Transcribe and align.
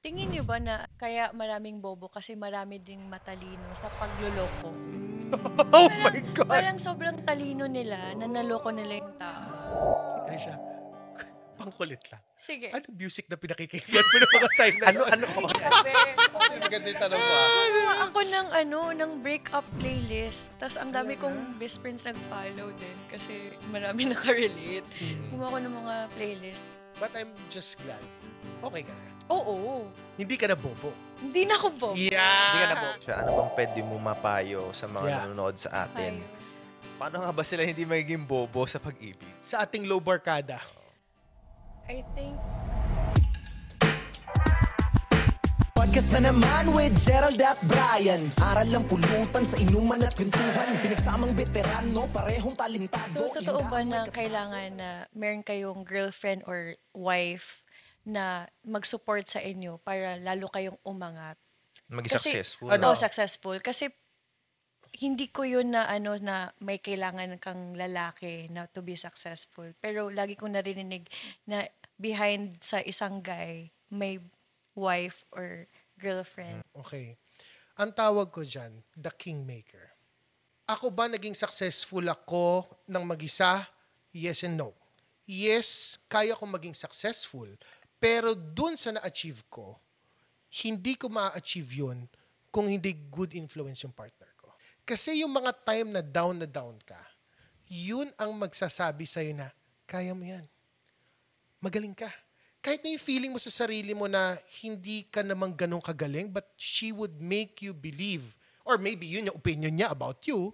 Tingin 0.00 0.32
niyo 0.32 0.48
ba 0.48 0.56
na 0.56 0.88
kaya 0.96 1.28
maraming 1.36 1.84
bobo 1.84 2.08
kasi 2.08 2.32
marami 2.32 2.80
ding 2.80 3.04
matalino 3.04 3.68
sa 3.76 3.92
pagluloko? 3.92 4.72
Oh 5.30 5.86
my 6.02 6.18
God! 6.34 6.50
Parang 6.50 6.74
sobrang 6.74 7.22
talino 7.22 7.70
nila 7.70 8.18
na 8.18 8.26
naloko 8.26 8.74
nila 8.74 8.98
yung 8.98 9.14
tao. 9.14 9.94
Krisha, 10.26 10.58
pangkulit 11.54 12.02
lang. 12.10 12.18
Sige. 12.34 12.74
Ano 12.74 12.90
music 12.98 13.30
na 13.30 13.38
pinakikinggan 13.38 14.02
mo 14.10 14.16
ng 14.18 14.32
mga 14.34 14.50
time 14.58 14.76
na 14.82 14.86
Ano, 14.90 15.00
ano? 15.06 15.26
Sabi, 15.54 15.94
Maganda 16.58 16.86
yung 16.90 16.98
tanong 16.98 17.20
mo 17.22 17.30
ah. 17.30 17.96
ako 18.10 18.20
ng 18.26 18.48
ano, 18.50 18.80
ng 18.90 19.10
breakup 19.22 19.62
playlist. 19.78 20.50
Tapos 20.58 20.80
ang 20.82 20.90
dami 20.90 21.14
kong 21.14 21.62
best 21.62 21.78
friends 21.78 22.02
nag-follow 22.10 22.74
din 22.74 22.96
kasi 23.06 23.54
marami 23.70 24.06
nakarelate. 24.10 24.88
Gumawa 25.30 25.54
ko 25.54 25.58
ng 25.62 25.74
mga 25.78 25.94
playlist. 26.18 26.64
But 26.98 27.14
I'm 27.14 27.30
just 27.54 27.78
glad. 27.86 28.02
Okay 28.66 28.82
ka 28.82 28.90
na. 28.90 29.09
Oo. 29.30 29.86
Hindi 30.18 30.34
ka 30.34 30.50
na 30.50 30.58
bobo. 30.58 30.90
Hindi 31.22 31.46
na 31.46 31.54
ako 31.54 31.68
bobo. 31.72 31.94
Yeah! 31.94 32.18
Hindi 32.18 32.58
ka 32.58 32.66
na 32.66 32.76
po. 32.76 32.88
Siya, 33.00 33.14
ano 33.22 33.30
bang 33.32 33.52
pwede 33.54 33.80
mo 33.86 33.94
mapayo 33.96 34.62
sa 34.74 34.90
mga 34.90 35.06
Yeah. 35.06 35.20
nanonood 35.24 35.56
sa 35.56 35.86
atin? 35.86 36.18
Ayun. 36.18 36.38
Paano 36.98 37.16
nga 37.24 37.32
ba 37.32 37.40
sila 37.40 37.64
hindi 37.64 37.88
magiging 37.88 38.28
bobo 38.28 38.68
sa 38.68 38.76
pag-ibig? 38.76 39.24
Sa 39.40 39.64
ating 39.64 39.88
low 39.88 40.02
barkada. 40.02 40.60
I 41.88 42.04
think 42.12 42.36
Podcast 45.72 46.12
na 46.12 46.30
naman 46.30 46.70
with 46.70 46.92
Gerald 47.02 47.40
at 47.40 47.56
Brian 47.66 48.28
Aral 48.38 48.68
lang 48.68 48.84
pulutan 48.84 49.42
sa 49.42 49.56
inuman 49.58 49.98
at 49.98 50.12
kwentuhan 50.12 50.76
Pinagsamang 50.78 51.32
veterano, 51.34 52.06
parehong 52.12 52.54
talentado 52.54 53.26
So, 53.26 53.40
totoo 53.40 53.64
ba 53.66 53.80
na 53.82 54.06
kailangan 54.06 54.76
na 54.76 54.88
meron 55.10 55.42
kayong 55.42 55.82
girlfriend 55.82 56.44
or 56.44 56.78
wife 56.92 57.64
na 58.06 58.48
mag-support 58.64 59.28
sa 59.28 59.40
inyo 59.40 59.80
para 59.82 60.16
lalo 60.20 60.48
kayong 60.48 60.78
umangat? 60.86 61.36
Maging 61.90 62.16
Kasi- 62.16 62.32
successful. 62.32 62.68
Ano? 62.70 62.92
Oh, 62.92 62.96
successful. 62.96 63.56
Kasi 63.60 63.90
hindi 64.98 65.30
ko 65.30 65.46
yun 65.46 65.70
na 65.70 65.86
ano 65.86 66.18
na 66.18 66.50
may 66.58 66.82
kailangan 66.82 67.38
kang 67.38 67.78
lalaki 67.78 68.50
na 68.50 68.66
to 68.66 68.82
be 68.82 68.98
successful. 68.98 69.70
Pero 69.78 70.10
lagi 70.10 70.34
kong 70.34 70.58
narinig 70.58 71.06
na 71.46 71.66
behind 72.00 72.58
sa 72.58 72.82
isang 72.82 73.22
guy 73.22 73.70
may 73.90 74.18
wife 74.74 75.26
or 75.34 75.66
girlfriend. 75.98 76.64
Okay. 76.74 77.18
Ang 77.78 77.92
tawag 77.94 78.28
ko 78.34 78.42
dyan, 78.42 78.82
the 78.96 79.12
kingmaker. 79.14 79.94
Ako 80.70 80.94
ba 80.94 81.10
naging 81.10 81.34
successful 81.34 82.04
ako 82.06 82.66
ng 82.86 83.02
mag-isa? 83.02 83.66
Yes 84.10 84.46
and 84.46 84.58
no. 84.58 84.74
Yes, 85.26 85.98
kaya 86.10 86.34
ko 86.34 86.46
maging 86.46 86.74
successful. 86.74 87.46
Pero 88.00 88.32
dun 88.32 88.80
sa 88.80 88.96
na-achieve 88.96 89.44
ko, 89.52 89.76
hindi 90.64 90.96
ko 90.96 91.12
ma-achieve 91.12 91.84
yun 91.84 92.08
kung 92.50 92.66
hindi 92.66 92.96
good 93.12 93.36
influence 93.36 93.84
yung 93.86 93.94
partner 93.94 94.32
ko. 94.34 94.50
Kasi 94.82 95.20
yung 95.22 95.30
mga 95.30 95.52
time 95.62 95.94
na 95.94 96.02
down 96.02 96.40
na 96.40 96.48
down 96.48 96.80
ka, 96.82 96.98
yun 97.68 98.10
ang 98.18 98.34
magsasabi 98.34 99.06
sa'yo 99.06 99.36
na, 99.36 99.52
kaya 99.86 100.16
mo 100.16 100.24
yan 100.26 100.42
magaling 101.60 101.92
ka. 101.92 102.08
Kahit 102.60 102.84
na 102.84 102.92
yung 102.92 103.00
feeling 103.00 103.32
mo 103.32 103.40
sa 103.40 103.52
sarili 103.52 103.92
mo 103.96 104.08
na 104.08 104.36
hindi 104.64 105.08
ka 105.08 105.24
naman 105.24 105.56
ganun 105.56 105.80
kagaling, 105.80 106.28
but 106.28 106.44
she 106.56 106.92
would 106.92 107.20
make 107.20 107.64
you 107.64 107.72
believe, 107.72 108.36
or 108.64 108.76
maybe 108.76 109.08
yun 109.08 109.28
yung 109.28 109.36
opinion 109.36 109.72
niya 109.72 109.92
about 109.92 110.20
you, 110.28 110.52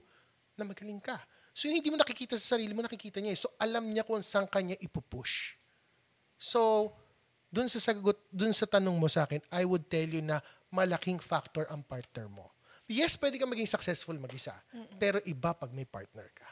na 0.55 0.67
magaling 0.67 1.03
ka. 1.03 1.19
So 1.51 1.67
yung 1.67 1.83
hindi 1.83 1.91
mo 1.91 1.99
nakikita 1.99 2.39
sa 2.39 2.59
sarili 2.59 2.75
mo, 2.75 2.83
nakikita 2.85 3.19
niya. 3.19 3.35
eh. 3.35 3.39
So 3.39 3.51
alam 3.59 3.91
niya 3.91 4.07
kung 4.07 4.23
saan 4.23 4.47
kanya 4.47 4.79
ipupush. 4.79 5.59
So, 6.37 6.93
dun 7.51 7.69
sa 7.71 7.79
sagot, 7.79 8.19
dun 8.29 8.53
sa 8.53 8.67
tanong 8.67 8.97
mo 8.99 9.09
sa 9.09 9.25
akin, 9.25 9.41
I 9.55 9.65
would 9.65 9.87
tell 9.89 10.07
you 10.07 10.21
na 10.23 10.43
malaking 10.71 11.23
factor 11.23 11.65
ang 11.71 11.83
partner 11.87 12.27
mo. 12.29 12.53
Yes, 12.87 13.19
pwede 13.19 13.39
ka 13.39 13.47
maging 13.47 13.67
successful 13.67 14.15
mag-isa. 14.19 14.55
Pero 14.99 15.19
iba 15.27 15.51
pag 15.55 15.75
may 15.75 15.87
partner 15.87 16.31
ka. 16.31 16.49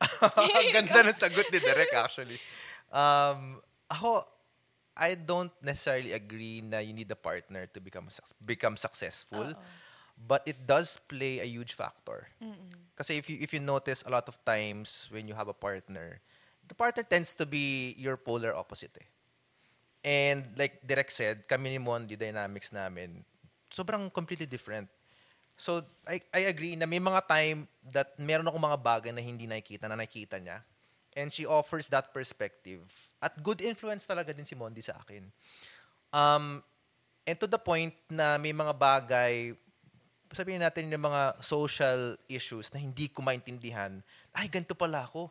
Ang 0.60 0.72
ganda 0.72 1.12
ng 1.12 1.16
sagot 1.16 1.48
ni 1.52 1.60
Derek 1.60 1.92
actually. 1.92 2.36
Um, 2.92 3.60
ako, 3.88 4.24
I 4.96 5.16
don't 5.16 5.52
necessarily 5.64 6.12
agree 6.12 6.60
na 6.60 6.84
you 6.84 6.92
need 6.92 7.08
a 7.12 7.16
partner 7.16 7.64
to 7.72 7.78
become 7.80 8.08
become 8.44 8.76
successful. 8.76 9.56
But 10.20 10.44
it 10.44 10.68
does 10.68 11.00
play 11.08 11.40
a 11.40 11.48
huge 11.48 11.72
factor. 11.72 12.28
Kasi 12.96 13.16
if 13.16 13.32
you 13.32 13.40
if 13.40 13.56
you 13.56 13.60
notice 13.64 14.04
a 14.04 14.12
lot 14.12 14.28
of 14.28 14.36
times 14.44 15.08
when 15.08 15.24
you 15.24 15.32
have 15.32 15.48
a 15.48 15.56
partner, 15.56 16.20
the 16.68 16.76
partner 16.76 17.04
tends 17.04 17.32
to 17.40 17.48
be 17.48 17.96
your 17.96 18.20
polar 18.20 18.52
opposite 18.52 18.92
eh. 19.00 19.08
And 20.00 20.48
like 20.56 20.80
Derek 20.80 21.12
said, 21.12 21.44
kami 21.44 21.76
ni 21.76 21.80
Mon, 21.80 22.08
the 22.08 22.16
dynamics 22.16 22.72
namin, 22.72 23.20
sobrang 23.68 24.08
completely 24.12 24.48
different. 24.48 24.88
So, 25.60 25.84
I, 26.08 26.24
I 26.32 26.48
agree 26.48 26.72
na 26.72 26.88
may 26.88 27.04
mga 27.04 27.20
time 27.28 27.68
that 27.92 28.16
meron 28.16 28.48
akong 28.48 28.64
mga 28.64 28.80
bagay 28.80 29.12
na 29.12 29.20
hindi 29.20 29.44
nakikita, 29.44 29.92
na 29.92 30.00
nakikita 30.00 30.40
niya. 30.40 30.64
And 31.12 31.28
she 31.28 31.44
offers 31.44 31.84
that 31.92 32.16
perspective. 32.16 32.80
At 33.20 33.36
good 33.44 33.60
influence 33.60 34.08
talaga 34.08 34.32
din 34.32 34.48
si 34.48 34.56
Mondi 34.56 34.80
sa 34.80 34.96
akin. 34.96 35.28
Um, 36.16 36.64
and 37.28 37.36
to 37.36 37.44
the 37.44 37.60
point 37.60 37.92
na 38.08 38.40
may 38.40 38.56
mga 38.56 38.72
bagay, 38.72 39.52
sabihin 40.32 40.62
natin 40.64 40.88
yung 40.88 41.10
mga 41.10 41.42
social 41.44 42.16
issues 42.30 42.72
na 42.72 42.80
hindi 42.80 43.12
ko 43.12 43.20
maintindihan, 43.20 44.00
ay, 44.32 44.48
ganito 44.48 44.72
pala 44.72 45.04
ako. 45.04 45.28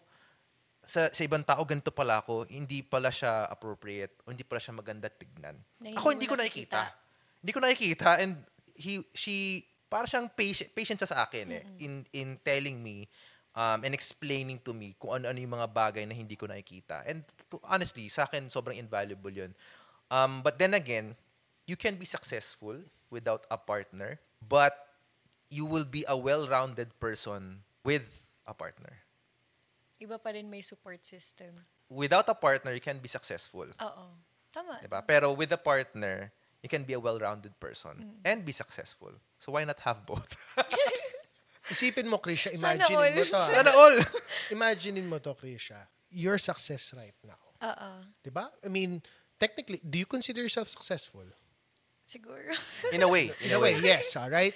Sa, 0.89 1.05
sa 1.13 1.21
ibang 1.21 1.45
tao, 1.45 1.61
ganito 1.69 1.93
pala 1.93 2.17
ako. 2.25 2.49
Hindi 2.49 2.81
pala 2.81 3.13
siya 3.13 3.45
appropriate 3.45 4.25
o 4.25 4.33
hindi 4.33 4.41
pala 4.41 4.57
siya 4.57 4.73
maganda 4.73 5.05
tignan. 5.05 5.53
Na 5.77 5.93
ako 5.93 6.17
hindi 6.17 6.25
ko 6.25 6.33
nakikita. 6.33 6.81
nakikita. 6.81 7.37
Hindi 7.45 7.51
ko 7.53 7.59
nakikita 7.61 8.09
and 8.17 8.33
he 8.73 9.05
she 9.13 9.61
para 9.85 10.09
siyang 10.09 10.33
patient, 10.33 10.73
patient 10.73 10.97
siya 10.97 11.13
sa 11.13 11.29
akin 11.29 11.45
eh 11.53 11.63
in 11.77 12.01
in 12.09 12.41
telling 12.41 12.81
me 12.81 13.05
um, 13.53 13.85
and 13.85 13.93
explaining 13.93 14.57
to 14.61 14.73
me 14.73 14.97
kung 14.97 15.21
ano-ano 15.21 15.37
yung 15.37 15.53
mga 15.53 15.69
bagay 15.69 16.03
na 16.09 16.17
hindi 16.17 16.33
ko 16.33 16.49
nakikita. 16.49 17.05
And 17.05 17.21
to, 17.53 17.61
honestly, 17.69 18.09
sa 18.09 18.25
akin 18.25 18.49
sobrang 18.49 18.81
invaluable 18.81 19.33
'yun. 19.33 19.53
Um, 20.09 20.41
but 20.41 20.57
then 20.57 20.73
again, 20.73 21.13
you 21.69 21.77
can 21.77 22.01
be 22.01 22.05
successful 22.09 22.81
without 23.13 23.45
a 23.53 23.57
partner, 23.61 24.17
but 24.41 24.73
you 25.53 25.65
will 25.65 25.85
be 25.85 26.05
a 26.09 26.17
well-rounded 26.17 26.93
person 27.01 27.65
with 27.85 28.37
a 28.45 28.53
partner. 28.53 29.05
Iba 29.99 30.15
pa 30.15 30.31
rin 30.31 30.47
may 30.47 30.63
support 30.63 31.03
system. 31.03 31.51
Without 31.91 32.27
a 32.31 32.37
partner, 32.37 32.71
you 32.71 32.79
can 32.79 32.99
be 33.03 33.11
successful. 33.11 33.67
Oo. 33.67 34.05
Tama. 34.49 34.79
Diba? 34.79 35.03
Pero 35.05 35.35
with 35.35 35.51
a 35.51 35.59
partner, 35.59 36.31
you 36.63 36.69
can 36.69 36.83
be 36.83 36.93
a 36.93 36.99
well-rounded 36.99 37.59
person 37.59 38.23
and 38.23 38.45
be 38.45 38.51
successful. 38.55 39.11
So 39.39 39.53
why 39.53 39.63
not 39.63 39.79
have 39.83 40.05
both? 40.05 40.31
Isipin 41.69 42.07
mo, 42.09 42.17
Krisha, 42.17 42.49
imagine 42.49 42.97
mo 42.97 43.05
to. 43.05 43.23
Sana 43.23 43.71
all! 43.75 43.97
Imaginein 44.55 45.05
mo 45.05 45.19
to, 45.19 45.35
Krisha. 45.37 45.77
Your 46.09 46.39
success 46.41 46.95
right 46.97 47.13
now. 47.21 47.37
Oo. 47.61 47.91
Diba? 48.25 48.49
I 48.65 48.69
mean, 48.71 49.03
technically, 49.37 49.77
do 49.83 49.99
you 49.99 50.07
consider 50.07 50.41
yourself 50.41 50.67
successful? 50.67 51.27
Siguro. 52.07 52.49
In 52.95 53.03
a 53.03 53.07
way. 53.07 53.29
In 53.45 53.53
a 53.53 53.59
way, 53.59 53.77
yes, 53.77 54.17
all 54.17 54.31
right? 54.31 54.55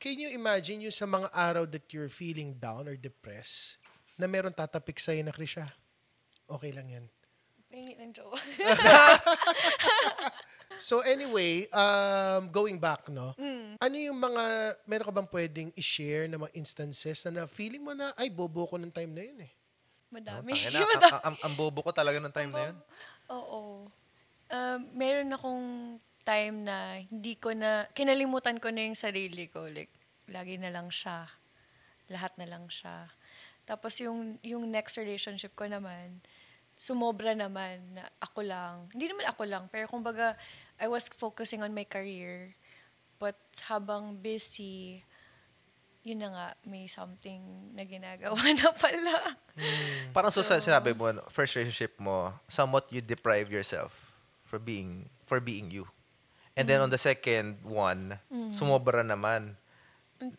Can 0.00 0.16
you 0.16 0.30
imagine 0.32 0.80
yung 0.80 0.94
sa 0.94 1.04
mga 1.04 1.28
araw 1.34 1.66
that 1.68 1.92
you're 1.92 2.08
feeling 2.08 2.56
down 2.56 2.88
or 2.88 2.96
depressed 2.96 3.76
na 4.18 4.26
meron 4.26 4.52
tatapik 4.52 4.98
sa'yo 4.98 5.22
na, 5.22 5.32
Krisha, 5.32 5.70
okay 6.50 6.74
lang 6.74 6.90
yan. 6.90 7.06
Tingin 7.70 8.10
ng 8.10 8.12
jowa. 8.12 8.36
So 10.78 11.02
anyway, 11.02 11.66
um, 11.74 12.46
going 12.54 12.78
back, 12.78 13.10
no? 13.10 13.34
Ano 13.82 13.96
yung 13.98 14.14
mga, 14.14 14.44
meron 14.86 15.06
ka 15.10 15.12
bang 15.12 15.30
pwedeng 15.34 15.70
i-share 15.74 16.30
na 16.30 16.38
mga 16.38 16.54
instances 16.54 17.18
na, 17.26 17.42
na 17.42 17.44
feeling 17.50 17.82
mo 17.82 17.92
na, 17.92 18.14
ay, 18.14 18.30
bobo 18.30 18.64
ko 18.70 18.78
ng 18.78 18.94
time 18.94 19.10
na 19.10 19.22
yun 19.26 19.38
eh. 19.42 19.52
Madami. 20.08 20.54
Tangina, 20.54 20.78
Madami. 20.94 21.10
ang, 21.10 21.22
ang, 21.26 21.36
ang 21.50 21.54
bobo 21.58 21.82
ko 21.82 21.90
talaga 21.90 22.22
ng 22.22 22.30
time 22.32 22.52
na 22.54 22.62
yun. 22.70 22.76
Oo. 23.28 23.60
Um, 24.48 24.80
meron 24.94 25.34
akong 25.34 25.66
time 26.22 26.56
na 26.62 27.02
hindi 27.10 27.34
ko 27.36 27.52
na, 27.52 27.90
kinalimutan 27.92 28.62
ko 28.62 28.70
na 28.70 28.86
yung 28.86 28.96
sarili 28.96 29.50
ko. 29.50 29.66
Like, 29.66 29.90
lagi 30.30 30.56
na 30.62 30.70
lang 30.70 30.94
siya. 30.94 31.26
Lahat 32.08 32.32
na 32.38 32.46
lang 32.46 32.70
siya. 32.70 33.10
Tapos 33.68 34.00
yung, 34.00 34.40
yung 34.40 34.64
next 34.64 34.96
relationship 34.96 35.52
ko 35.52 35.68
naman, 35.68 36.24
sumobra 36.72 37.36
naman 37.36 37.84
na 37.92 38.08
ako 38.16 38.40
lang. 38.40 38.88
Hindi 38.96 39.12
naman 39.12 39.28
ako 39.28 39.42
lang, 39.44 39.68
pero 39.68 39.84
kumbaga, 39.84 40.32
I 40.80 40.88
was 40.88 41.12
focusing 41.12 41.60
on 41.60 41.76
my 41.76 41.84
career. 41.84 42.56
But 43.20 43.36
habang 43.68 44.16
busy, 44.24 45.04
yun 46.06 46.24
na 46.24 46.32
nga, 46.32 46.48
may 46.64 46.88
something 46.88 47.74
na 47.76 47.84
ginagawa 47.84 48.40
na 48.56 48.72
pala. 48.72 49.36
Parang 50.16 50.32
so, 50.32 50.40
sa 50.40 50.62
sinabi 50.62 50.96
mo, 50.96 51.12
no, 51.12 51.20
first 51.28 51.52
relationship 51.52 52.00
mo, 52.00 52.32
somewhat 52.48 52.88
you 52.88 53.04
deprive 53.04 53.52
yourself 53.52 53.92
for 54.48 54.56
being 54.56 55.12
for 55.28 55.44
being 55.44 55.68
you. 55.68 55.84
And 56.56 56.66
then 56.66 56.80
on 56.80 56.90
the 56.90 56.98
second 56.98 57.62
one, 57.62 58.18
sumobra 58.50 59.04
naman. 59.06 59.54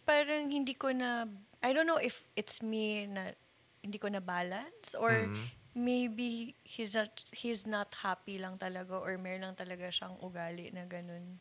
parang 0.04 0.52
hindi 0.52 0.76
ko 0.76 0.92
na, 0.92 1.24
I 1.60 1.74
don't 1.76 1.88
know 1.88 2.00
if 2.00 2.24
it's 2.36 2.64
me 2.64 3.06
na 3.08 3.36
hindi 3.84 3.98
ko 4.00 4.08
na 4.08 4.20
balance 4.20 4.96
or 4.96 5.28
maybe 5.76 6.56
he's 6.64 6.96
not, 6.96 7.12
he's 7.32 7.64
not 7.68 7.92
happy 8.04 8.40
lang 8.40 8.58
talaga 8.58 8.96
or 9.00 9.16
meron 9.20 9.44
lang 9.48 9.56
talaga 9.56 9.88
siyang 9.92 10.16
ugali 10.20 10.72
na 10.72 10.84
ganun 10.88 11.40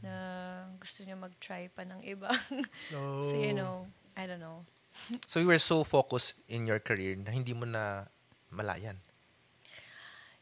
na 0.00 0.12
gusto 0.80 1.04
niya 1.04 1.16
mag-try 1.16 1.68
pa 1.68 1.84
ng 1.84 2.00
iba. 2.04 2.28
so, 3.24 3.34
you 3.36 3.52
Oh. 3.52 3.60
know, 3.60 3.74
I 4.16 4.24
don't 4.24 4.40
know. 4.40 4.64
So 5.28 5.40
you 5.40 5.48
were 5.48 5.60
so 5.62 5.84
focused 5.84 6.36
in 6.48 6.66
your 6.66 6.80
career 6.80 7.16
na 7.16 7.30
hindi 7.32 7.52
mo 7.56 7.64
na 7.64 8.04
malayan. 8.52 8.96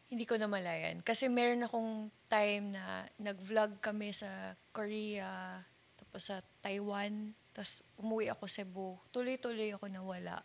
Hindi 0.08 0.24
ko 0.24 0.40
na 0.40 0.48
malayan. 0.48 1.04
Kasi 1.04 1.28
meron 1.28 1.68
akong 1.68 2.08
time 2.32 2.72
na 2.72 3.04
nag-vlog 3.20 3.76
kami 3.84 4.10
sa 4.16 4.56
Korea, 4.72 5.60
tapos 6.00 6.32
sa 6.32 6.40
Taiwan, 6.64 7.36
tapos 7.58 7.82
umuwi 7.98 8.30
ako 8.30 8.46
Cebu. 8.46 8.94
Tuloy-tuloy 9.10 9.74
ako 9.74 9.90
nawala. 9.90 10.38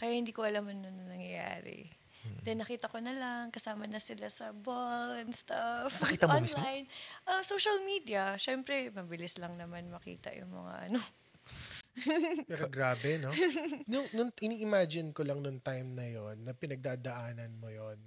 Kaya 0.00 0.16
hindi 0.16 0.32
ko 0.32 0.48
alam 0.48 0.64
ano 0.64 0.88
na 0.88 1.12
nangyayari. 1.12 1.92
Then 2.40 2.64
nakita 2.64 2.88
ko 2.88 3.04
na 3.04 3.12
lang, 3.12 3.52
kasama 3.52 3.84
na 3.84 4.00
sila 4.00 4.32
sa 4.32 4.56
ball 4.56 5.20
and 5.20 5.36
stuff. 5.36 5.92
Nakita 6.00 6.24
mo 6.24 6.40
mismo? 6.40 6.56
Online. 6.64 6.88
Ah, 7.28 7.44
social 7.44 7.84
media. 7.84 8.38
Siyempre, 8.40 8.88
mabilis 8.96 9.36
lang 9.36 9.60
naman 9.60 9.92
makita 9.92 10.32
yung 10.32 10.48
mga 10.56 10.88
ano. 10.88 11.00
Pero 12.50 12.72
grabe, 12.72 13.20
no? 13.20 13.28
nung, 13.84 14.08
nung 14.16 14.30
ini-imagine 14.40 15.12
ko 15.12 15.28
lang 15.28 15.44
nung 15.44 15.60
time 15.60 15.92
na 15.92 16.08
yon 16.08 16.40
na 16.40 16.56
pinagdadaanan 16.56 17.52
mo 17.60 17.68
yon 17.68 18.00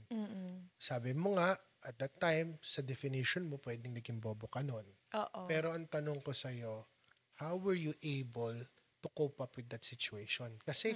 Sabi 0.82 1.14
mo 1.14 1.38
nga, 1.38 1.54
at 1.86 1.96
that 2.02 2.18
time, 2.18 2.58
sa 2.66 2.82
definition 2.82 3.46
mo, 3.46 3.62
pwedeng 3.62 3.94
naging 3.94 4.18
bobo 4.18 4.50
ka 4.50 4.66
nun. 4.66 4.90
Oo. 5.14 5.46
Pero 5.46 5.70
ang 5.70 5.86
tanong 5.86 6.18
ko 6.26 6.34
sa'yo, 6.34 6.95
how 7.36 7.56
were 7.56 7.76
you 7.76 7.92
able 8.00 8.56
to 9.02 9.08
cope 9.12 9.38
up 9.38 9.54
with 9.54 9.68
that 9.70 9.84
situation? 9.84 10.50
Kasi 10.62 10.96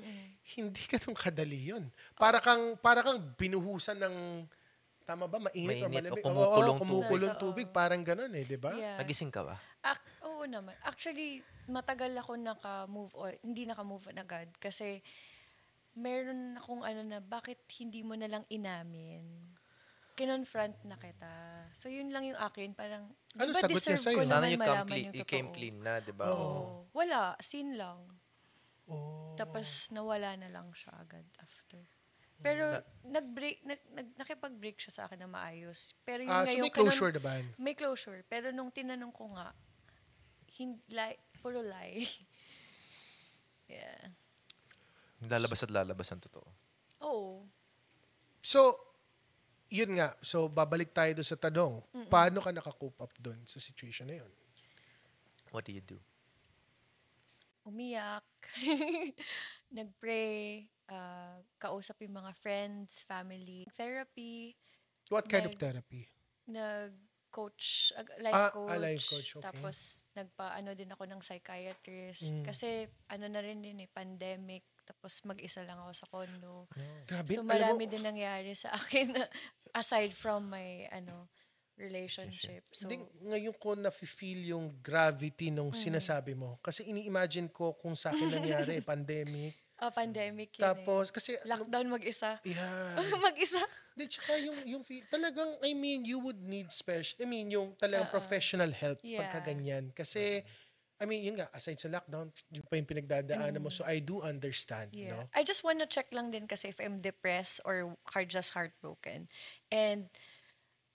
hindi 0.56 0.84
ka 0.88 0.98
nung 1.04 1.14
kadali 1.14 1.70
yun. 1.70 1.86
Para 2.16 2.40
kang, 2.40 2.80
para 2.80 3.04
kang 3.04 3.20
binuhusan 3.36 4.00
ng, 4.00 4.16
tama 5.04 5.26
ba, 5.26 5.38
mainit, 5.38 5.84
o 5.84 5.90
Mainit 5.90 6.10
o 6.10 6.16
malamig? 6.16 6.24
kumukulong 6.24 6.78
Oo, 6.78 6.82
kumukulong 6.82 7.34
tubig. 7.36 7.66
tubig. 7.66 7.68
Parang 7.70 8.02
ganun 8.02 8.32
eh, 8.34 8.46
di 8.46 8.58
ba? 8.58 8.74
Yeah. 8.74 8.98
Nagising 8.98 9.30
ka 9.30 9.42
ba? 9.44 9.56
Ac- 9.82 10.06
oo 10.24 10.46
naman. 10.46 10.74
Actually, 10.82 11.42
matagal 11.66 12.14
ako 12.18 12.34
naka-move 12.34 13.14
on. 13.14 13.34
Hindi 13.42 13.66
naka-move 13.66 14.10
on 14.10 14.18
agad. 14.18 14.50
Kasi, 14.58 15.02
meron 15.94 16.58
akong 16.58 16.86
ano 16.86 17.02
na, 17.04 17.20
bakit 17.20 17.62
hindi 17.78 18.02
mo 18.02 18.14
na 18.14 18.30
lang 18.30 18.46
inamin? 18.48 19.26
Kinonfront 20.20 20.76
na 20.84 21.00
kita. 21.00 21.32
So, 21.72 21.88
yun 21.88 22.12
lang 22.12 22.28
yung 22.28 22.36
akin. 22.36 22.76
Parang, 22.76 23.08
Ano 23.40 23.56
ba 23.56 23.56
sagot 23.56 23.80
niya 23.80 23.96
deserve 23.96 24.04
sa'yo? 24.04 24.28
Sana 24.28 24.52
you, 24.52 24.60
come 24.60 24.84
clean, 24.84 25.06
yung 25.08 25.16
you 25.16 25.24
came 25.24 25.48
clean 25.56 25.80
na, 25.80 26.04
di 26.04 26.12
ba? 26.12 26.28
Oo. 26.36 26.84
Wala. 26.92 27.40
Scene 27.40 27.80
lang. 27.80 28.04
Oh. 28.92 29.32
Tapos, 29.40 29.88
nawala 29.96 30.36
na 30.36 30.52
lang 30.52 30.76
siya 30.76 30.92
agad 31.00 31.24
after. 31.40 31.80
Pero, 32.44 32.84
nag-break, 33.08 33.64
nag, 33.64 33.82
nag, 33.96 34.08
nakipag-break 34.20 34.80
siya 34.80 34.92
sa 34.92 35.02
akin 35.08 35.24
na 35.24 35.32
maayos. 35.32 35.96
Pero 36.04 36.24
yun 36.24 36.32
Ah, 36.32 36.44
nga 36.44 36.52
so 36.52 36.56
yung 36.60 36.66
may 36.68 36.76
closure 36.76 37.14
naman. 37.16 37.42
May 37.56 37.76
closure. 37.76 38.20
Pero 38.28 38.52
nung 38.52 38.72
tinanong 38.76 39.16
ko 39.16 39.32
nga, 39.40 39.56
hindi, 40.60 40.84
lie, 40.92 41.16
puro 41.40 41.64
lie. 41.64 42.04
yeah. 43.72 44.12
Lalabas 45.24 45.64
at 45.64 45.72
lalabas 45.72 46.08
ang 46.12 46.24
totoo. 46.24 46.48
Oo. 47.04 47.44
So, 48.40 48.89
yun 49.70 49.96
nga. 49.96 50.18
So, 50.20 50.50
babalik 50.50 50.92
tayo 50.92 51.14
doon 51.14 51.26
sa 51.26 51.38
tanong. 51.38 51.80
Paano 52.10 52.42
ka 52.42 52.50
nakakope 52.50 53.00
up 53.00 53.14
doon 53.18 53.38
sa 53.46 53.58
situation 53.58 54.10
na 54.10 54.20
yun? 54.22 54.32
What 55.50 55.66
do 55.66 55.74
you 55.74 55.82
do? 55.82 55.98
Umiyak. 57.66 58.26
Nag-pray. 59.78 60.66
ah, 60.90 61.38
kausap 61.62 62.02
yung 62.02 62.18
mga 62.18 62.34
friends, 62.34 63.06
family. 63.06 63.70
Therapy. 63.78 64.58
What 65.14 65.30
kind 65.30 65.46
of 65.46 65.54
Nag- 65.54 65.62
therapy? 65.62 66.10
Nag-coach, 66.50 67.09
ag- 67.94 68.18
life 68.20 68.34
Ah, 68.34 68.50
coach. 68.50 68.70
ah, 68.70 68.78
life 68.78 69.06
coach, 69.06 69.30
okay. 69.38 69.46
Tapos, 69.46 69.78
nagpa-ano 70.12 70.74
din 70.74 70.90
ako 70.90 71.04
ng 71.06 71.22
psychiatrist. 71.22 72.26
Mm. 72.26 72.44
Kasi, 72.44 72.68
ano 73.08 73.26
na 73.26 73.40
rin 73.40 73.62
din 73.62 73.80
eh, 73.80 73.88
pandemic. 73.88 74.66
Tapos, 74.82 75.22
mag-isa 75.24 75.62
lang 75.62 75.78
ako 75.78 75.92
sa 75.94 76.08
condo. 76.08 76.66
Grabe. 77.06 77.30
So 77.30 77.46
marami 77.46 77.86
mo, 77.86 77.92
din 77.92 78.02
nangyari 78.02 78.54
sa 78.54 78.74
akin 78.74 79.14
na 79.14 79.24
aside 79.78 80.12
from 80.12 80.50
my 80.50 80.90
ano 80.90 81.30
relationship. 81.80 82.68
So 82.70 82.86
Hindi, 82.86 83.08
ngayon 83.24 83.56
ko 83.56 83.72
na-feel 83.74 84.52
yung 84.52 84.84
gravity 84.84 85.48
nung 85.48 85.72
Mm. 85.72 85.80
sinasabi 85.80 86.36
mo. 86.36 86.60
Kasi 86.60 86.84
ini-imagine 86.86 87.48
ko 87.48 87.74
kung 87.74 87.96
sa 87.96 88.12
akin 88.12 88.28
nangyari, 88.30 88.82
pandemic. 88.84 89.56
ah, 89.80 89.88
pandemic 89.90 90.60
yun 90.60 90.64
Tapos, 90.66 91.08
kasi, 91.08 91.40
eh. 91.40 91.48
lockdown 91.48 91.88
mag-isa. 91.88 92.36
yeah. 92.44 93.00
mag-isa. 93.24 93.64
Di, 93.98 94.06
tsaka 94.06 94.38
yung, 94.38 94.66
yung 94.70 94.84
feel, 94.86 95.04
talagang, 95.10 95.58
I 95.66 95.74
mean, 95.74 96.06
you 96.06 96.22
would 96.22 96.40
need 96.40 96.70
special, 96.72 97.18
I 97.22 97.26
mean, 97.26 97.50
yung 97.50 97.74
talagang 97.76 98.10
professional 98.10 98.70
help 98.72 99.02
Yeah. 99.02 99.18
pagka 99.18 99.42
ganyan. 99.42 99.90
Kasi, 99.96 100.46
I 101.02 101.06
mean, 101.10 101.26
yun 101.26 101.38
nga, 101.40 101.50
aside 101.54 101.80
sa 101.82 101.90
lockdown, 101.90 102.30
yun 102.54 102.66
pa 102.70 102.78
yung 102.78 102.90
pinagdadaanan 102.90 103.62
mo. 103.64 103.72
So, 103.74 103.84
I 103.88 104.00
do 104.04 104.22
understand, 104.22 104.94
Yeah. 104.94 105.14
no? 105.14 105.30
I 105.38 105.44
just 105.46 105.62
wanna 105.64 105.86
check 105.86 106.10
lang 106.10 106.32
din 106.34 106.50
kasi 106.50 106.70
if 106.74 106.82
I'm 106.82 106.98
depressed 106.98 107.62
or 107.66 107.94
hard 108.10 108.30
just 108.34 108.58
heartbroken. 108.58 109.30
And 109.70 110.10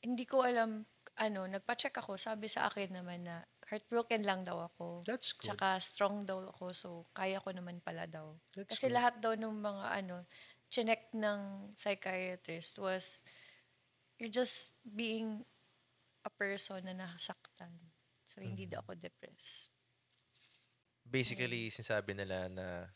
hindi 0.02 0.25
ko 0.26 0.44
alam 0.47 0.87
ano, 1.19 1.47
nagpa-check 1.47 1.94
ako, 1.99 2.19
sabi 2.19 2.47
sa 2.50 2.67
akin 2.70 2.94
naman 2.97 3.26
na 3.26 3.44
heartbroken 3.70 4.23
lang 4.26 4.43
daw 4.47 4.67
ako. 4.73 5.06
That's 5.06 5.32
good. 5.32 5.61
Tsaka 5.61 5.79
strong 5.82 6.26
daw 6.26 6.43
ako, 6.50 6.67
so 6.75 6.88
kaya 7.14 7.38
ko 7.43 7.50
naman 7.55 7.79
pala 7.85 8.06
daw. 8.11 8.35
That's 8.56 8.79
Kasi 8.79 8.88
good. 8.88 8.93
lahat 8.93 9.20
daw 9.23 9.35
ng 9.38 9.55
mga 9.62 9.87
ano, 10.05 10.26
chinek 10.75 11.15
ng 11.15 11.71
psychiatrist 11.79 12.82
was 12.82 13.23
you're 14.19 14.32
just 14.32 14.75
being 14.82 15.47
a 16.26 16.31
person 16.35 16.82
na 16.82 16.99
nasaktan. 16.99 17.71
So, 18.26 18.43
hindi 18.43 18.67
daw 18.67 18.82
ako 18.82 18.99
depressed. 18.99 19.71
Basically, 21.06 21.71
sinasabi 21.71 22.19
nila 22.19 22.50
na 22.50 22.91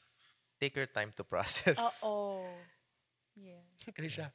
take 0.58 0.74
your 0.74 0.90
time 0.90 1.14
to 1.14 1.22
process. 1.22 2.02
Oo. 2.02 2.42
Yeah. 3.38 3.62
Kaya 3.94 4.10
siya, 4.10 4.28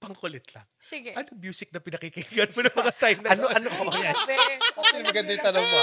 pangkulit 0.00 0.48
lang. 0.56 0.66
Sige. 0.80 1.12
Ano 1.14 1.36
music 1.38 1.70
na 1.70 1.78
pinakikinggan 1.78 2.50
mo 2.56 2.60
ng 2.66 2.74
mga 2.74 2.92
time 2.98 3.18
na 3.22 3.28
ano, 3.36 3.46
ano 3.46 3.68
ko 3.68 3.92
yan? 3.94 4.16
Grabe. 4.16 4.54
Maganda 5.04 5.30
yung 5.36 5.44
tanong 5.44 5.66
mo. 5.68 5.78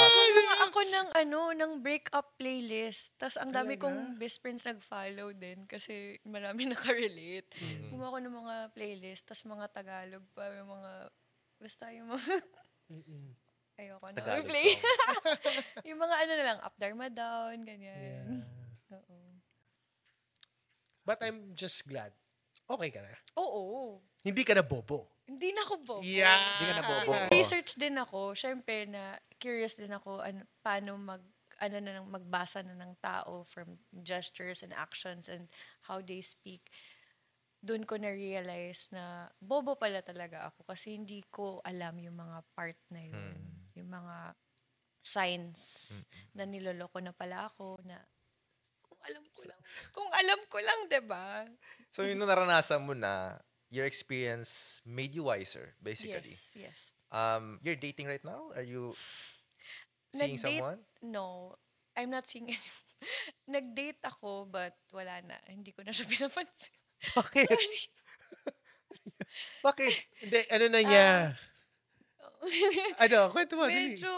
Ako 0.68 0.80
ng 0.84 1.08
ano, 1.16 1.40
ng 1.56 1.72
breakup 1.80 2.36
playlist. 2.36 3.16
Tapos 3.16 3.40
ang 3.40 3.52
dami 3.56 3.80
Talaga? 3.80 3.84
kong 3.88 4.00
best 4.20 4.38
friends 4.44 4.64
nag-follow 4.68 5.32
din 5.32 5.64
kasi 5.64 6.20
marami 6.28 6.68
nakarelate. 6.72 7.48
Mm. 7.58 7.96
Gumawa 7.96 8.16
ako 8.16 8.20
ng 8.24 8.36
mga 8.36 8.56
playlist, 8.76 9.24
tapos 9.24 9.44
mga 9.48 9.66
Tagalog 9.72 10.26
pa, 10.36 10.52
yung 10.52 10.70
mga, 10.72 10.92
basta 11.58 11.84
yung 11.96 12.08
mga, 12.12 12.34
ayoko 13.80 14.06
na 14.12 14.18
Tagalog 14.20 14.48
play. 14.52 14.70
yung 15.90 16.00
mga 16.00 16.16
ano 16.20 16.32
na 16.36 16.46
lang, 16.46 16.60
up, 16.62 16.76
dharma 16.76 17.08
down, 17.08 17.56
ganyan. 17.64 18.44
Oo. 18.92 19.18
But 21.08 21.24
I'm 21.24 21.56
just 21.56 21.88
glad. 21.88 22.12
Okay 22.68 22.92
ka 22.92 23.00
na. 23.00 23.16
Oo. 23.40 24.04
Hindi 24.28 24.44
ka 24.44 24.52
na 24.52 24.64
bobo. 24.64 25.17
Hindi 25.28 25.52
na 25.52 25.62
ako 25.68 25.74
bobo. 25.84 26.04
Yeah. 26.08 26.40
Hindi 26.58 26.64
ka 26.72 26.74
na 26.80 26.84
bobo. 26.88 27.12
Research 27.36 27.76
din 27.76 27.96
ako. 28.00 28.32
Siyempre 28.32 28.88
na 28.88 29.20
curious 29.38 29.76
din 29.76 29.92
ako 29.92 30.24
ano, 30.24 30.48
paano 30.64 30.96
mag 30.96 31.24
ano 31.58 31.78
na 31.82 32.00
ng 32.00 32.08
magbasa 32.08 32.62
na 32.62 32.78
ng 32.78 32.94
tao 33.02 33.42
from 33.42 33.82
gestures 34.06 34.62
and 34.62 34.72
actions 34.72 35.28
and 35.28 35.50
how 35.90 36.00
they 36.00 36.22
speak. 36.22 36.70
Doon 37.58 37.84
ko 37.84 37.98
na-realize 37.98 38.94
na 38.94 39.28
bobo 39.42 39.74
pala 39.74 40.06
talaga 40.06 40.54
ako 40.54 40.70
kasi 40.70 40.94
hindi 40.94 41.26
ko 41.34 41.58
alam 41.66 41.98
yung 41.98 42.14
mga 42.14 42.40
part 42.54 42.78
na 42.94 43.02
yun. 43.02 43.36
Yung 43.74 43.90
mga 43.90 44.38
signs 45.02 45.64
na 46.38 46.46
niloloko 46.46 47.02
na 47.02 47.16
pala 47.16 47.50
ako 47.50 47.82
na 47.84 47.98
kung 48.86 49.02
alam 49.02 49.24
ko 49.34 49.42
lang. 49.50 49.60
Kung 49.96 50.10
alam 50.14 50.40
ko 50.52 50.58
lang, 50.62 50.80
'di 50.86 51.02
ba? 51.08 51.48
So, 51.90 52.06
yung 52.06 52.22
naranasan 52.22 52.84
mo 52.86 52.94
na, 52.94 53.40
your 53.70 53.86
experience 53.86 54.82
made 54.86 55.14
you 55.14 55.24
wiser, 55.28 55.76
basically. 55.82 56.36
Yes, 56.36 56.54
yes. 56.56 56.80
Um, 57.12 57.60
you're 57.64 57.76
dating 57.80 58.08
right 58.08 58.24
now? 58.24 58.52
Are 58.56 58.64
you 58.64 58.94
seeing 60.12 60.40
Nag-date- 60.40 60.60
someone? 60.60 60.80
No. 61.02 61.56
I'm 61.98 62.10
not 62.10 62.28
seeing 62.28 62.50
anyone. 62.54 62.86
Nag-date 63.48 64.02
ako, 64.06 64.46
but 64.46 64.74
wala 64.94 65.22
na. 65.26 65.38
Hindi 65.48 65.72
ko 65.74 65.82
na 65.82 65.92
siya 65.92 66.06
pinapansin. 66.10 66.74
Bakit? 67.14 67.50
Bakit? 69.66 69.94
Hindi, 70.24 70.40
ano 70.50 70.66
na 70.70 70.82
niya? 70.82 71.10
ano, 72.98 73.20
kwento 73.34 73.58
mo, 73.58 73.66
dali. 73.66 73.98
medyo, 73.98 74.14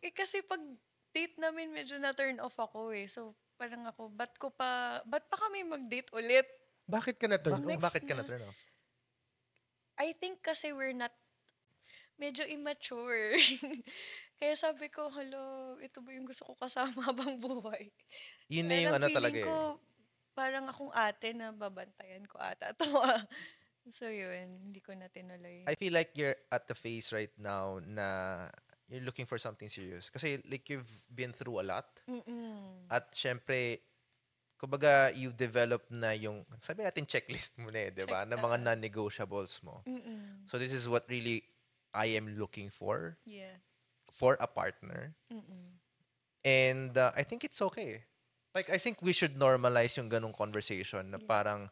eh, 0.00 0.14
kasi 0.14 0.42
pag 0.42 0.62
date 1.10 1.36
namin, 1.38 1.72
medyo 1.72 1.98
na-turn 1.98 2.38
off 2.38 2.56
ako 2.56 2.94
eh. 2.94 3.10
So, 3.10 3.34
parang 3.56 3.88
ako, 3.88 4.12
ba't 4.12 4.34
ko 4.38 4.52
pa, 4.52 5.00
ba't 5.02 5.26
pa 5.26 5.36
kami 5.38 5.64
mag-date 5.64 6.12
ulit? 6.12 6.46
Bakit 6.86 7.16
ka 7.18 7.26
na 7.26 7.40
turn 7.40 7.58
Bakit, 7.58 7.78
off? 7.78 7.82
bakit 7.82 8.02
ka 8.06 8.14
na 8.14 8.22
turn 8.22 8.42
off? 8.46 8.58
I 9.96 10.12
think 10.16 10.44
kasi 10.44 10.72
we're 10.76 10.96
not, 10.96 11.12
medyo 12.20 12.44
immature. 12.48 13.36
Kaya 14.40 14.52
sabi 14.56 14.92
ko, 14.92 15.08
hello, 15.08 15.76
ito 15.80 16.04
ba 16.04 16.12
yung 16.12 16.28
gusto 16.28 16.44
ko 16.44 16.52
kasama 16.56 17.00
habang 17.08 17.40
buhay? 17.40 17.88
Yun 18.52 18.68
na 18.68 18.76
yung 18.76 18.96
ano 18.96 19.08
talaga 19.08 19.40
feeling 19.40 19.48
eh. 19.48 19.48
ko, 19.48 19.80
parang 20.36 20.68
akong 20.68 20.92
ate 20.92 21.32
na 21.32 21.52
babantayan 21.56 22.24
ko 22.28 22.36
ata 22.36 22.76
to. 22.76 22.84
ah. 23.00 23.24
so 23.88 24.12
yun, 24.12 24.60
hindi 24.68 24.84
ko 24.84 24.92
na 24.92 25.08
tinuloy. 25.08 25.64
I 25.64 25.74
feel 25.80 25.96
like 25.96 26.12
you're 26.12 26.36
at 26.52 26.68
the 26.68 26.76
phase 26.76 27.16
right 27.16 27.32
now 27.40 27.80
na 27.80 28.48
you're 28.92 29.04
looking 29.04 29.24
for 29.24 29.40
something 29.40 29.72
serious. 29.72 30.12
Kasi 30.12 30.44
like 30.44 30.68
you've 30.68 30.92
been 31.08 31.32
through 31.32 31.64
a 31.64 31.66
lot. 31.66 31.88
Mm-mm. 32.04 32.86
At 32.92 33.16
syempre, 33.16 33.80
kumbaga 34.56 35.12
you've 35.14 35.36
developed 35.36 35.92
na 35.92 36.16
yung, 36.16 36.44
sabi 36.60 36.82
natin 36.82 37.04
checklist 37.04 37.56
mo 37.62 37.68
na 37.70 37.88
eh, 37.88 37.90
di 37.92 38.04
ba? 38.04 38.24
Na 38.24 38.36
mga 38.36 38.56
non-negotiables 38.60 39.60
mo. 39.62 39.84
Mm-mm. 39.84 40.44
So 40.48 40.56
this 40.58 40.72
is 40.72 40.88
what 40.88 41.04
really 41.08 41.44
I 41.92 42.16
am 42.16 42.36
looking 42.36 42.68
for, 42.68 43.16
Yeah. 43.24 43.56
for 44.12 44.36
a 44.40 44.48
partner. 44.48 45.12
Mm-mm. 45.32 45.76
And 46.44 46.96
uh, 46.96 47.12
I 47.16 47.22
think 47.22 47.44
it's 47.44 47.60
okay. 47.60 48.04
Like, 48.54 48.70
I 48.72 48.78
think 48.78 49.02
we 49.02 49.12
should 49.12 49.36
normalize 49.36 49.96
yung 50.00 50.08
ganong 50.08 50.32
conversation 50.32 51.10
na 51.12 51.18
parang, 51.20 51.68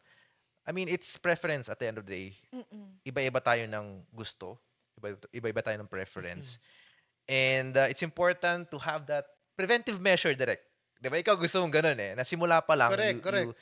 I 0.67 0.71
mean, 0.73 0.89
it's 0.89 1.17
preference 1.17 1.69
at 1.69 1.79
the 1.79 1.87
end 1.89 1.97
of 1.97 2.05
the 2.05 2.13
day. 2.13 2.27
Mm-mm. 2.53 3.01
Iba-iba 3.01 3.41
tayo 3.41 3.65
ng 3.65 4.05
gusto. 4.13 4.59
Iba- 4.99 5.17
Iba-iba 5.33 5.61
tayo 5.63 5.77
ng 5.81 5.89
preference. 5.89 6.59
And 7.25 7.73
uh, 7.73 7.89
it's 7.89 8.03
important 8.05 8.69
to 8.69 8.77
have 8.77 9.09
that 9.09 9.25
preventive 9.57 9.97
measure 9.97 10.35
direct. 10.37 10.61
Di 10.99 11.07
ba? 11.11 11.19
Ikaw 11.19 11.35
gusto 11.35 11.61
mong 11.61 11.73
ganun 11.73 11.99
eh. 11.99 12.11
Nasimula 12.15 12.63
pa 12.63 12.73
lang, 12.73 12.91
Correct, 12.91 13.19
you, 13.19 13.23
correct. 13.23 13.47
you 13.49 13.53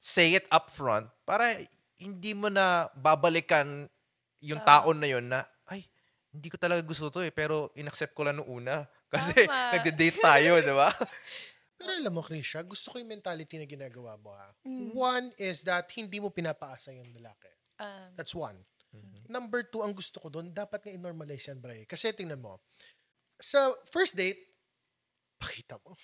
say 0.00 0.32
it 0.32 0.48
up 0.48 0.72
front 0.72 1.04
para 1.28 1.52
hindi 2.00 2.32
mo 2.32 2.48
na 2.48 2.88
babalikan 2.96 3.84
yung 4.40 4.64
taon 4.64 4.96
na 4.96 5.08
yun 5.08 5.28
na, 5.28 5.44
ay, 5.68 5.84
hindi 6.32 6.48
ko 6.48 6.56
talaga 6.56 6.80
gusto 6.80 7.12
to 7.12 7.20
eh, 7.20 7.28
pero 7.28 7.68
inaccept 7.76 8.16
ko 8.16 8.24
lang 8.24 8.40
noong 8.40 8.48
una. 8.48 8.88
Kasi 9.12 9.44
Tama. 9.44 9.54
nagde-date 9.76 10.18
tayo, 10.22 10.62
di 10.64 10.72
ba? 10.72 10.88
Pero 11.80 11.96
alam 11.96 12.12
mo, 12.12 12.20
Krisha, 12.20 12.60
gusto 12.60 12.92
ko 12.92 13.00
yung 13.00 13.08
mentality 13.08 13.56
na 13.56 13.64
ginagawa 13.64 14.12
mo. 14.20 14.36
Ha? 14.36 14.52
One 14.92 15.32
is 15.40 15.64
that 15.64 15.88
hindi 15.96 16.20
mo 16.20 16.28
pinapaasa 16.28 16.92
yung 16.92 17.08
lalaki. 17.08 17.48
Um, 17.80 18.12
That's 18.20 18.36
one. 18.36 18.60
Number 19.32 19.64
two, 19.64 19.80
ang 19.80 19.96
gusto 19.96 20.20
ko 20.20 20.28
doon, 20.28 20.52
dapat 20.52 20.84
nga 20.84 20.92
i-normalize 20.92 21.48
yan, 21.48 21.56
Bray. 21.56 21.88
Kasi 21.88 22.12
tingnan 22.12 22.36
mo, 22.36 22.60
sa 23.40 23.72
first 23.88 24.12
date, 24.12 24.44
pakita 25.40 25.80
mo, 25.80 25.96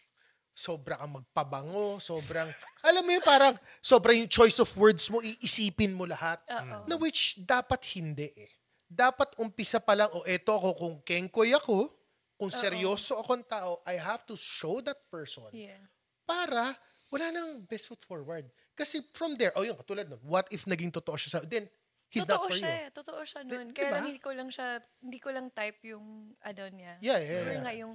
sobra 0.56 0.96
kang 0.96 1.20
magpabango, 1.20 2.00
sobrang, 2.00 2.48
alam 2.80 3.04
mo 3.04 3.12
yun, 3.12 3.20
parang 3.20 3.52
sobra 3.84 4.16
yung 4.16 4.24
choice 4.24 4.56
of 4.56 4.72
words 4.80 5.12
mo, 5.12 5.20
iisipin 5.20 5.92
mo 5.92 6.08
lahat. 6.08 6.40
Oo. 6.48 6.88
Na 6.88 6.96
which 6.96 7.36
dapat 7.44 7.84
hindi 7.92 8.32
eh. 8.32 8.50
Dapat 8.88 9.36
umpisa 9.36 9.84
pa 9.84 9.92
lang, 9.92 10.08
o 10.16 10.24
eto 10.24 10.56
ako, 10.56 10.68
kung 10.72 10.96
kengkoy 11.04 11.52
ako, 11.52 11.92
kung 12.40 12.48
seryoso 12.48 13.20
akong 13.20 13.44
tao, 13.44 13.84
I 13.84 14.00
have 14.00 14.24
to 14.24 14.36
show 14.36 14.80
that 14.80 14.96
person 15.12 15.52
yeah. 15.52 15.80
para 16.24 16.72
wala 17.12 17.26
nang 17.32 17.64
best 17.68 17.92
foot 17.92 18.00
forward. 18.00 18.48
Kasi 18.72 19.04
from 19.12 19.36
there, 19.36 19.52
oh 19.60 19.64
yun, 19.64 19.76
katulad 19.76 20.08
nun, 20.08 20.20
what 20.24 20.48
if 20.48 20.64
naging 20.64 20.92
totoo 20.92 21.20
siya 21.20 21.36
sa, 21.36 21.40
then, 21.44 21.68
he's 22.08 22.24
totoo 22.24 22.32
not 22.32 22.48
for 22.48 22.56
siya 22.56 22.64
you. 22.64 22.76
eh. 22.80 22.86
Totoo 22.92 23.20
siya 23.24 23.40
nun. 23.44 23.72
di 23.72 23.76
Kaya 23.76 23.88
ba? 23.92 23.94
lang 24.00 24.04
hindi 24.08 24.22
ko 24.24 24.30
lang 24.32 24.48
siya, 24.48 24.80
hindi 25.04 25.18
ko 25.20 25.28
lang 25.32 25.46
type 25.52 25.80
yung 25.84 26.32
ano 26.40 26.62
niya. 26.72 26.92
Yeah, 27.04 27.18
yeah, 27.20 27.28
Siguro 27.28 27.52
yeah. 27.52 27.64
nga 27.64 27.72
yung 27.76 27.92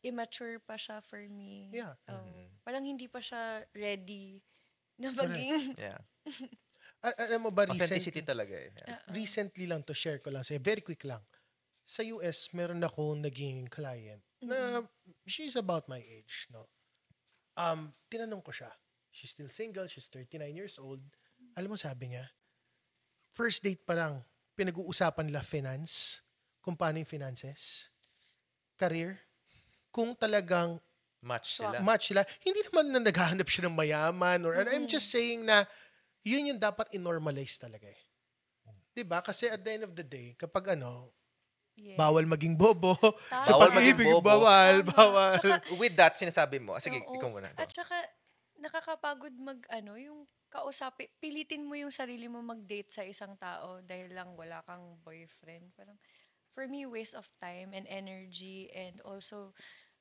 immature 0.00 0.60
pa 0.64 0.76
siya 0.76 1.00
for 1.04 1.20
me. 1.28 1.70
Yeah. 1.72 1.96
Oh, 2.08 2.24
Parang 2.64 2.84
hindi 2.84 3.06
pa 3.08 3.20
siya 3.20 3.64
ready 3.76 4.40
na 5.00 5.12
maging, 5.12 5.74
Yeah. 5.80 6.00
A- 7.00 7.16
alam 7.28 7.48
mo 7.48 7.50
ba, 7.52 7.64
recently, 7.64 7.80
Authenticity 7.80 8.20
talaga 8.20 8.52
eh. 8.52 8.72
Yeah. 8.76 9.00
recently 9.12 9.64
lang 9.64 9.80
to 9.88 9.96
share 9.96 10.20
ko 10.20 10.28
lang 10.28 10.44
sa'yo, 10.44 10.60
very 10.60 10.84
quick 10.84 11.00
lang. 11.08 11.20
Sa 11.88 12.04
US, 12.16 12.52
meron 12.52 12.80
ako 12.84 13.16
naging 13.16 13.66
client 13.72 14.20
na 14.40 14.84
she's 15.24 15.56
about 15.56 15.88
my 15.88 15.98
age, 16.00 16.48
no? 16.52 16.68
Um, 17.56 17.92
tinanong 18.12 18.44
ko 18.44 18.52
siya. 18.52 18.70
She's 19.10 19.32
still 19.34 19.50
single, 19.50 19.88
she's 19.90 20.06
39 20.12 20.54
years 20.54 20.76
old. 20.78 21.02
Alam 21.58 21.74
mo 21.74 21.78
sabi 21.80 22.14
niya, 22.14 22.24
first 23.34 23.64
date 23.64 23.82
pa 23.82 23.96
lang, 23.96 24.22
pinag-uusapan 24.54 25.28
nila 25.28 25.42
finance, 25.42 26.22
kung 26.60 26.76
paano 26.76 27.00
yung 27.00 27.08
finances, 27.08 27.88
career, 28.76 29.16
kung 29.90 30.14
talagang 30.14 30.78
Match 31.20 31.60
sila. 31.60 31.84
match 31.84 32.08
sila. 32.08 32.24
Hindi 32.40 32.64
naman 32.64 32.96
na 32.96 33.00
naghahanap 33.04 33.44
siya 33.44 33.68
ng 33.68 33.76
mayaman 33.76 34.40
or 34.40 34.56
ano. 34.56 34.72
I'm 34.72 34.88
just 34.88 35.12
saying 35.12 35.44
na 35.44 35.68
yun 36.24 36.48
yung 36.48 36.56
dapat 36.56 36.88
i-normalize 36.96 37.60
talaga 37.60 37.92
eh. 37.92 38.00
'Di 38.90 39.04
ba? 39.04 39.20
Kasi 39.20 39.46
at 39.46 39.60
the 39.60 39.70
end 39.70 39.84
of 39.84 39.92
the 39.92 40.02
day, 40.02 40.32
kapag 40.34 40.80
ano, 40.80 41.12
yeah. 41.76 41.94
bawal 41.94 42.24
maging 42.24 42.56
bobo. 42.56 42.96
sa 43.28 43.52
Bawal 43.52 43.68
maging 43.68 44.00
pag-ibig, 44.00 44.08
bobo. 44.08 44.24
bawal, 44.24 44.74
Tama. 44.80 44.90
bawal. 44.90 45.34
Tsaka- 45.38 45.76
With 45.76 45.94
that, 45.94 46.16
sinasabi 46.16 46.56
mo. 46.56 46.72
Ah, 46.72 46.80
Sige, 46.80 47.04
Oo. 47.04 47.12
ikaw 47.12 47.28
muna. 47.28 47.52
Go. 47.52 47.60
At 47.60 47.68
saka, 47.68 47.96
nakakapagod 48.56 49.32
mag, 49.36 49.60
ano, 49.68 49.96
yung 49.96 50.24
kausapin, 50.48 51.08
pilitin 51.16 51.64
mo 51.64 51.76
yung 51.76 51.92
sarili 51.92 52.28
mo 52.28 52.40
mag-date 52.40 52.90
sa 52.90 53.04
isang 53.04 53.36
tao 53.36 53.80
dahil 53.80 54.12
lang 54.12 54.32
wala 54.36 54.60
kang 54.64 54.98
boyfriend. 55.00 55.72
Parang, 55.72 55.96
for 56.50 56.66
me, 56.66 56.84
waste 56.84 57.14
of 57.14 57.28
time 57.38 57.72
and 57.72 57.86
energy 57.86 58.68
and 58.72 59.00
also, 59.00 59.52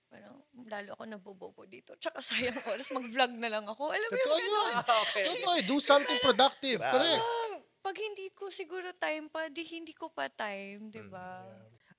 parang, 0.10 0.42
lalo 0.66 0.98
ako 0.98 1.04
nabobobo 1.06 1.62
dito. 1.70 1.94
Tsaka 1.96 2.20
sayang 2.20 2.58
oras, 2.66 2.90
mag-vlog 2.90 3.34
na 3.38 3.48
lang 3.48 3.66
ako. 3.70 3.94
Alam 3.94 4.10
mo 4.10 4.18
yung 4.18 4.26
Totoo 4.26 4.42
gano'n? 4.42 4.50
yun. 4.50 4.74
Totoo 5.30 5.54
eh. 5.56 5.64
Do 5.70 5.78
something 5.78 6.20
productive. 6.20 6.82
Correct. 6.82 7.22
Ah, 7.22 7.56
pag 7.80 7.96
hindi 7.96 8.28
ko 8.34 8.50
siguro 8.50 8.90
time 8.98 9.30
pa, 9.30 9.48
di 9.48 9.64
hindi 9.70 9.94
ko 9.94 10.10
pa 10.10 10.28
time, 10.28 10.90
di 10.90 11.06
ba? 11.06 11.46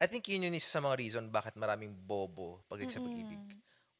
I 0.03 0.07
think 0.11 0.27
yun 0.29 0.51
yung 0.51 0.57
isa 0.57 0.69
sa 0.69 0.81
mga 0.83 0.97
reason 0.99 1.25
bakit 1.31 1.55
maraming 1.55 1.93
bobo 1.95 2.61
pagdating 2.67 2.99
sa 2.99 3.05
pag-ibig. 3.05 3.43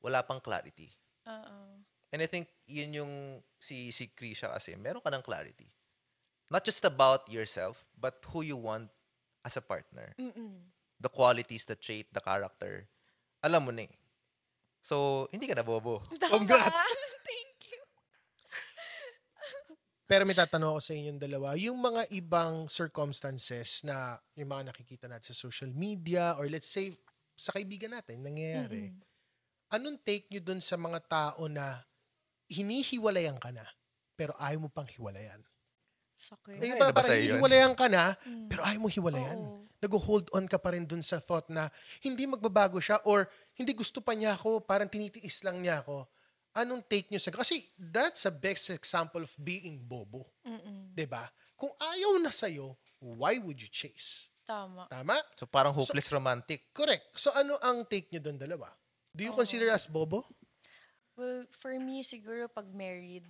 Wala 0.03 0.27
pang 0.27 0.43
clarity. 0.43 0.91
Oo. 1.29 1.81
And 2.11 2.21
I 2.21 2.27
think 2.27 2.51
yun 2.67 2.91
yung 2.91 3.13
si, 3.63 3.95
si 3.95 4.11
Krisha 4.11 4.51
kasi, 4.51 4.75
meron 4.75 5.05
ka 5.05 5.13
ng 5.15 5.23
clarity. 5.23 5.71
Not 6.51 6.67
just 6.67 6.83
about 6.83 7.31
yourself, 7.31 7.87
but 7.95 8.19
who 8.35 8.43
you 8.43 8.59
want 8.59 8.91
as 9.47 9.55
a 9.55 9.63
partner. 9.63 10.17
The 10.99 11.13
qualities, 11.13 11.65
the 11.65 11.79
trait, 11.79 12.11
the 12.11 12.21
character. 12.21 12.91
Alam 13.41 13.71
mo 13.71 13.73
na 13.73 13.87
eh. 13.87 13.93
So, 14.81 15.29
hindi 15.29 15.45
ka 15.45 15.57
na 15.61 15.65
bobo. 15.65 16.01
Congrats! 16.33 16.81
Thank 17.29 17.73
you. 17.73 17.81
Pero 20.11 20.27
may 20.27 20.35
tatanong 20.35 20.75
ako 20.75 20.81
sa 20.83 20.93
inyong 20.99 21.21
dalawa, 21.23 21.55
yung 21.55 21.79
mga 21.79 22.11
ibang 22.11 22.67
circumstances 22.67 23.87
na 23.87 24.19
yung 24.35 24.51
mga 24.51 24.75
nakikita 24.75 25.07
natin 25.07 25.31
sa 25.31 25.47
social 25.47 25.71
media 25.71 26.35
or 26.35 26.51
let's 26.51 26.67
say 26.67 26.91
sa 27.39 27.55
kaibigan 27.55 27.95
natin 27.95 28.19
nangyayari, 28.19 28.91
anong 29.71 30.03
take 30.03 30.27
nyo 30.35 30.43
dun 30.43 30.59
sa 30.59 30.75
mga 30.75 30.99
tao 31.07 31.47
na 31.47 31.79
hinihiwalayan 32.51 33.39
ka 33.39 33.55
na 33.55 33.63
pero 34.19 34.35
ayaw 34.43 34.67
mo 34.67 34.69
pang 34.69 34.91
hiwalayan? 34.91 35.39
Sakit. 36.19 36.59
Yung 36.59 36.75
Ay, 36.75 36.75
iba 36.75 36.91
nabasa 36.91 37.07
parang 37.07 37.15
yun. 37.15 37.23
hinihiwalayan 37.23 37.75
ka 37.79 37.87
na 37.87 38.05
pero 38.51 38.61
ayaw 38.67 38.81
mo 38.83 38.91
hiwalayan. 38.91 39.39
Oo. 39.39 39.60
Nag-hold 39.81 40.29
on 40.37 40.45
ka 40.45 40.61
pa 40.61 40.77
rin 40.77 40.85
dun 40.85 41.01
sa 41.01 41.17
thought 41.17 41.49
na 41.49 41.73
hindi 42.05 42.29
magbabago 42.29 42.77
siya 42.79 43.01
or 43.09 43.25
hindi 43.57 43.73
gusto 43.73 44.05
pa 44.05 44.13
niya 44.13 44.37
ako, 44.37 44.61
parang 44.61 44.93
tinitiis 44.93 45.41
lang 45.41 45.65
niya 45.65 45.81
ako. 45.81 46.05
Anong 46.53 46.85
take 46.85 47.09
nyo 47.09 47.17
sa... 47.17 47.33
Kasi 47.33 47.65
that's 47.81 48.29
a 48.29 48.33
best 48.35 48.69
example 48.69 49.25
of 49.25 49.33
being 49.41 49.81
bobo. 49.81 50.29
'Di 50.93 51.07
ba? 51.09 51.25
Kung 51.57 51.73
ayaw 51.79 52.21
na 52.21 52.29
sa'yo, 52.29 52.77
why 53.01 53.41
would 53.41 53.57
you 53.57 53.71
chase? 53.73 54.29
Tama. 54.45 54.91
Tama? 54.91 55.15
So, 55.39 55.47
parang 55.47 55.71
hopeless 55.71 56.11
romantic. 56.11 56.75
Correct. 56.75 57.15
So 57.15 57.31
ano 57.33 57.55
ang 57.63 57.87
take 57.87 58.11
nyo 58.11 58.19
doon 58.21 58.37
dalawa? 58.37 58.69
Do 59.15 59.23
you 59.23 59.33
consider 59.33 59.71
us 59.71 59.87
bobo? 59.87 60.27
Well, 61.15 61.47
for 61.55 61.73
me, 61.79 62.03
siguro 62.03 62.51
pag 62.51 62.67
married, 62.75 63.29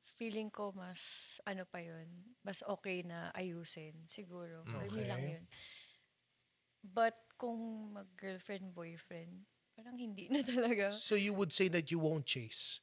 feeling 0.00 0.48
ko 0.48 0.70
mas, 0.72 1.36
ano 1.44 1.66
pa 1.66 1.82
yun, 1.82 2.06
mas 2.46 2.62
okay 2.64 3.02
na 3.02 3.34
ayusin. 3.34 4.06
Siguro. 4.06 4.62
For 4.64 4.86
me 4.94 5.02
lang 5.04 5.20
Okay. 5.20 5.32
yun. 5.36 5.44
But 6.82 7.14
kung 7.38 7.94
mag-girlfriend, 7.94 8.74
boyfriend, 8.74 9.46
parang 9.78 9.96
hindi 9.96 10.26
na 10.28 10.42
talaga. 10.52 10.90
So 10.90 11.14
you 11.14 11.32
would 11.32 11.54
say 11.54 11.70
that 11.70 11.88
you 11.94 12.02
won't 12.02 12.26
chase? 12.26 12.82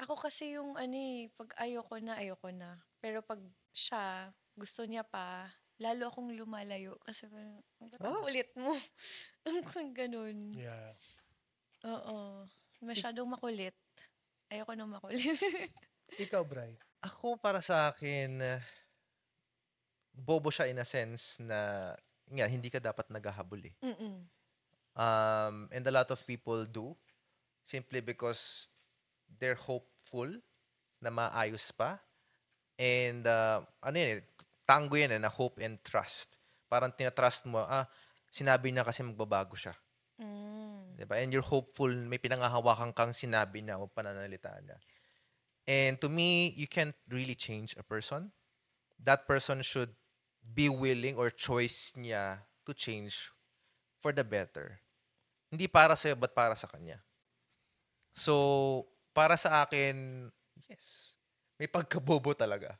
Ako 0.00 0.18
kasi 0.18 0.58
yung 0.58 0.74
ano 0.74 0.96
eh, 0.96 1.30
pag 1.36 1.54
ayoko 1.60 2.02
na, 2.02 2.18
ayoko 2.18 2.50
na. 2.50 2.82
Pero 2.98 3.22
pag 3.22 3.38
siya, 3.70 4.32
gusto 4.58 4.82
niya 4.82 5.06
pa, 5.06 5.46
lalo 5.78 6.10
akong 6.10 6.34
lumalayo. 6.34 6.98
Kasi 7.04 7.30
parang, 7.30 7.62
ang 8.02 8.18
kulit 8.24 8.50
mo? 8.58 8.74
Ang 9.78 9.92
ganun. 9.94 10.50
Yeah. 10.56 10.96
Oo. 11.84 12.48
Masyadong 12.80 13.28
makulit. 13.28 13.76
Ayoko 14.50 14.72
nang 14.74 14.90
makulit. 14.90 15.36
Ikaw, 16.24 16.42
Bri. 16.42 16.74
Ako, 17.04 17.36
para 17.36 17.60
sa 17.60 17.92
akin, 17.92 18.40
bobo 20.14 20.48
siya 20.48 20.70
in 20.70 20.80
a 20.80 20.86
sense 20.86 21.38
na, 21.42 21.92
nga, 22.30 22.46
hindi 22.48 22.68
ka 22.72 22.80
dapat 22.80 23.10
naghahabol 23.12 23.60
eh. 23.68 23.74
Mm-mm. 23.84 24.24
Um, 24.94 25.56
and 25.74 25.82
a 25.84 25.92
lot 25.92 26.08
of 26.14 26.22
people 26.22 26.64
do 26.64 26.94
simply 27.66 27.98
because 27.98 28.70
they're 29.40 29.58
hopeful 29.58 30.30
na 31.02 31.10
maayos 31.10 31.74
pa. 31.74 31.98
And 32.78 33.26
uh, 33.26 33.62
ano 33.82 33.96
yun 33.98 34.10
eh, 34.18 34.22
tango 34.64 34.96
yan 34.96 35.14
eh, 35.14 35.20
na 35.20 35.28
hope 35.28 35.60
and 35.60 35.78
trust. 35.82 36.38
Parang 36.70 36.90
tinatrust 36.94 37.46
mo, 37.46 37.62
ah, 37.62 37.86
sinabi 38.30 38.72
na 38.72 38.82
kasi 38.82 39.02
magbabago 39.02 39.54
siya. 39.54 39.74
Mm. 40.18 40.98
Diba? 40.98 41.18
And 41.18 41.30
you're 41.34 41.46
hopeful, 41.46 41.90
may 41.90 42.18
pinangahawakan 42.18 42.94
kang 42.94 43.12
sinabi 43.14 43.62
na 43.62 43.78
o 43.78 43.90
pananalita 43.90 44.54
niya. 44.62 44.78
And 45.64 45.96
to 46.00 46.08
me, 46.12 46.52
you 46.54 46.68
can't 46.68 46.96
really 47.08 47.34
change 47.34 47.74
a 47.78 47.82
person. 47.82 48.30
That 49.00 49.26
person 49.26 49.64
should 49.64 49.90
be 50.52 50.68
willing 50.68 51.16
or 51.16 51.32
choice 51.32 51.96
niya 51.96 52.44
to 52.68 52.76
change 52.76 53.32
for 53.96 54.12
the 54.12 54.24
better. 54.24 54.76
Hindi 55.48 55.64
para 55.70 55.96
sa'yo, 55.96 56.18
but 56.18 56.36
para 56.36 56.52
sa 56.52 56.68
kanya. 56.68 57.00
So, 58.12 58.84
para 59.16 59.40
sa 59.40 59.64
akin, 59.64 60.28
yes. 60.68 61.14
May 61.54 61.70
pagkabobo 61.70 62.34
talaga 62.34 62.74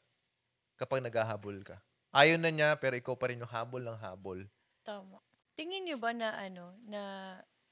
kapag 0.75 1.03
naghahabol 1.03 1.63
ka. 1.63 1.79
Ayaw 2.11 2.39
na 2.39 2.51
niya, 2.51 2.75
pero 2.79 2.99
ikaw 2.99 3.15
pa 3.15 3.31
rin 3.31 3.43
yung 3.43 3.51
habol 3.51 3.83
ng 3.83 3.99
habol. 3.99 4.43
Tama. 4.83 5.23
Tingin 5.55 5.87
niyo 5.87 5.99
ba 6.03 6.11
na 6.11 6.35
ano, 6.35 6.75
na 6.87 7.03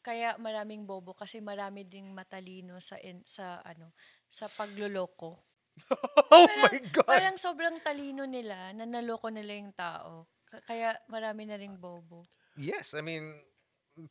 kaya 0.02 0.34
maraming 0.38 0.82
bobo 0.86 1.14
kasi 1.14 1.38
marami 1.38 1.86
ding 1.86 2.10
matalino 2.10 2.78
sa 2.82 2.98
in, 2.98 3.22
sa 3.26 3.62
ano, 3.62 3.94
sa 4.26 4.50
pagloloko. 4.50 5.38
Oh 6.32 6.46
Parang- 6.48 6.62
my 6.72 6.78
God! 6.90 7.08
Parang 7.08 7.36
sobrang 7.36 7.76
talino 7.84 8.24
nila 8.24 8.72
na 8.72 8.88
naloko 8.88 9.28
nila 9.28 9.52
yung 9.52 9.72
tao. 9.76 10.24
Kaya 10.64 10.96
marami 11.08 11.48
na 11.48 11.56
ring 11.56 11.76
bobo. 11.76 12.24
Yes, 12.56 12.92
I 12.92 13.00
mean, 13.00 13.32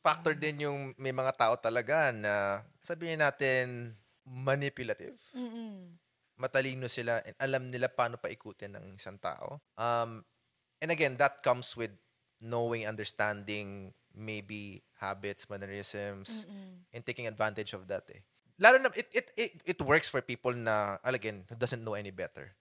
factor 0.01 0.33
din 0.33 0.65
yung 0.65 0.79
may 0.97 1.13
mga 1.13 1.33
tao 1.37 1.53
talaga 1.57 2.09
na 2.13 2.61
sabihin 2.81 3.21
natin 3.21 3.93
manipulative. 4.25 5.17
Mm-mm. 5.33 5.97
Matalino 6.37 6.89
sila 6.89 7.21
and 7.21 7.37
alam 7.37 7.69
nila 7.69 7.89
paano 7.89 8.17
paikutin 8.17 8.73
ng 8.77 8.85
isang 8.97 9.21
tao. 9.21 9.61
Um, 9.77 10.25
and 10.81 10.89
again, 10.89 11.17
that 11.21 11.45
comes 11.45 11.77
with 11.77 11.93
knowing, 12.41 12.89
understanding 12.89 13.93
maybe 14.13 14.81
habits, 14.97 15.45
mannerisms, 15.45 16.49
and 16.89 17.05
taking 17.05 17.29
advantage 17.29 17.73
of 17.77 17.85
that 17.85 18.09
eh. 18.09 18.25
Lalo 18.61 18.77
na, 18.77 18.93
it, 18.93 19.09
it, 19.09 19.27
it, 19.33 19.51
it 19.65 19.79
works 19.81 20.13
for 20.13 20.21
people 20.21 20.53
na, 20.53 21.01
again, 21.01 21.41
who 21.49 21.57
doesn't 21.57 21.81
know 21.81 21.97
any 21.97 22.13
better. 22.13 22.53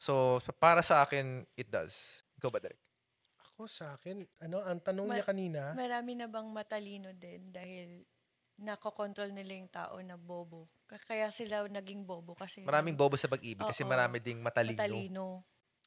So, 0.00 0.40
para 0.56 0.80
sa 0.80 1.04
akin, 1.04 1.44
it 1.52 1.68
does. 1.68 2.24
Ikaw 2.40 2.48
ba, 2.48 2.58
Derek? 2.64 2.80
Ako 3.52 3.68
sa 3.68 3.92
akin, 3.92 4.24
ano, 4.40 4.64
ang 4.64 4.80
tanong 4.80 5.06
Ma- 5.12 5.20
niya 5.20 5.28
kanina, 5.28 5.60
Marami 5.76 6.16
na 6.16 6.26
bang 6.32 6.48
matalino 6.48 7.12
din 7.12 7.52
dahil 7.52 8.08
nakokontrol 8.56 9.36
nila 9.36 9.52
yung 9.52 9.68
tao 9.68 10.00
na 10.00 10.16
bobo. 10.16 10.72
Kaya 10.88 11.28
sila 11.28 11.68
naging 11.68 12.08
bobo 12.08 12.32
kasi 12.32 12.64
Maraming 12.64 12.96
bobo 12.96 13.20
sa 13.20 13.28
pag-ibig 13.28 13.64
kasi 13.64 13.84
marami 13.84 14.16
ding 14.20 14.40
matalino, 14.40 14.80
matalino. 14.80 15.26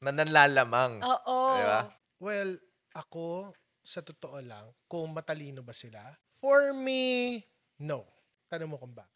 na 0.02 0.10
nanlalamang. 0.14 1.02
Oo. 1.02 1.38
Di 1.58 1.62
ba? 1.66 1.80
well, 2.22 2.50
ako, 2.94 3.52
sa 3.86 4.02
totoo 4.02 4.38
lang, 4.42 4.66
kung 4.90 5.10
matalino 5.14 5.62
ba 5.62 5.72
sila, 5.72 6.00
for 6.38 6.74
me, 6.74 7.38
no. 7.80 8.06
Tanong 8.46 8.70
mo 8.70 8.76
kung 8.78 8.94
bakit. 8.94 9.15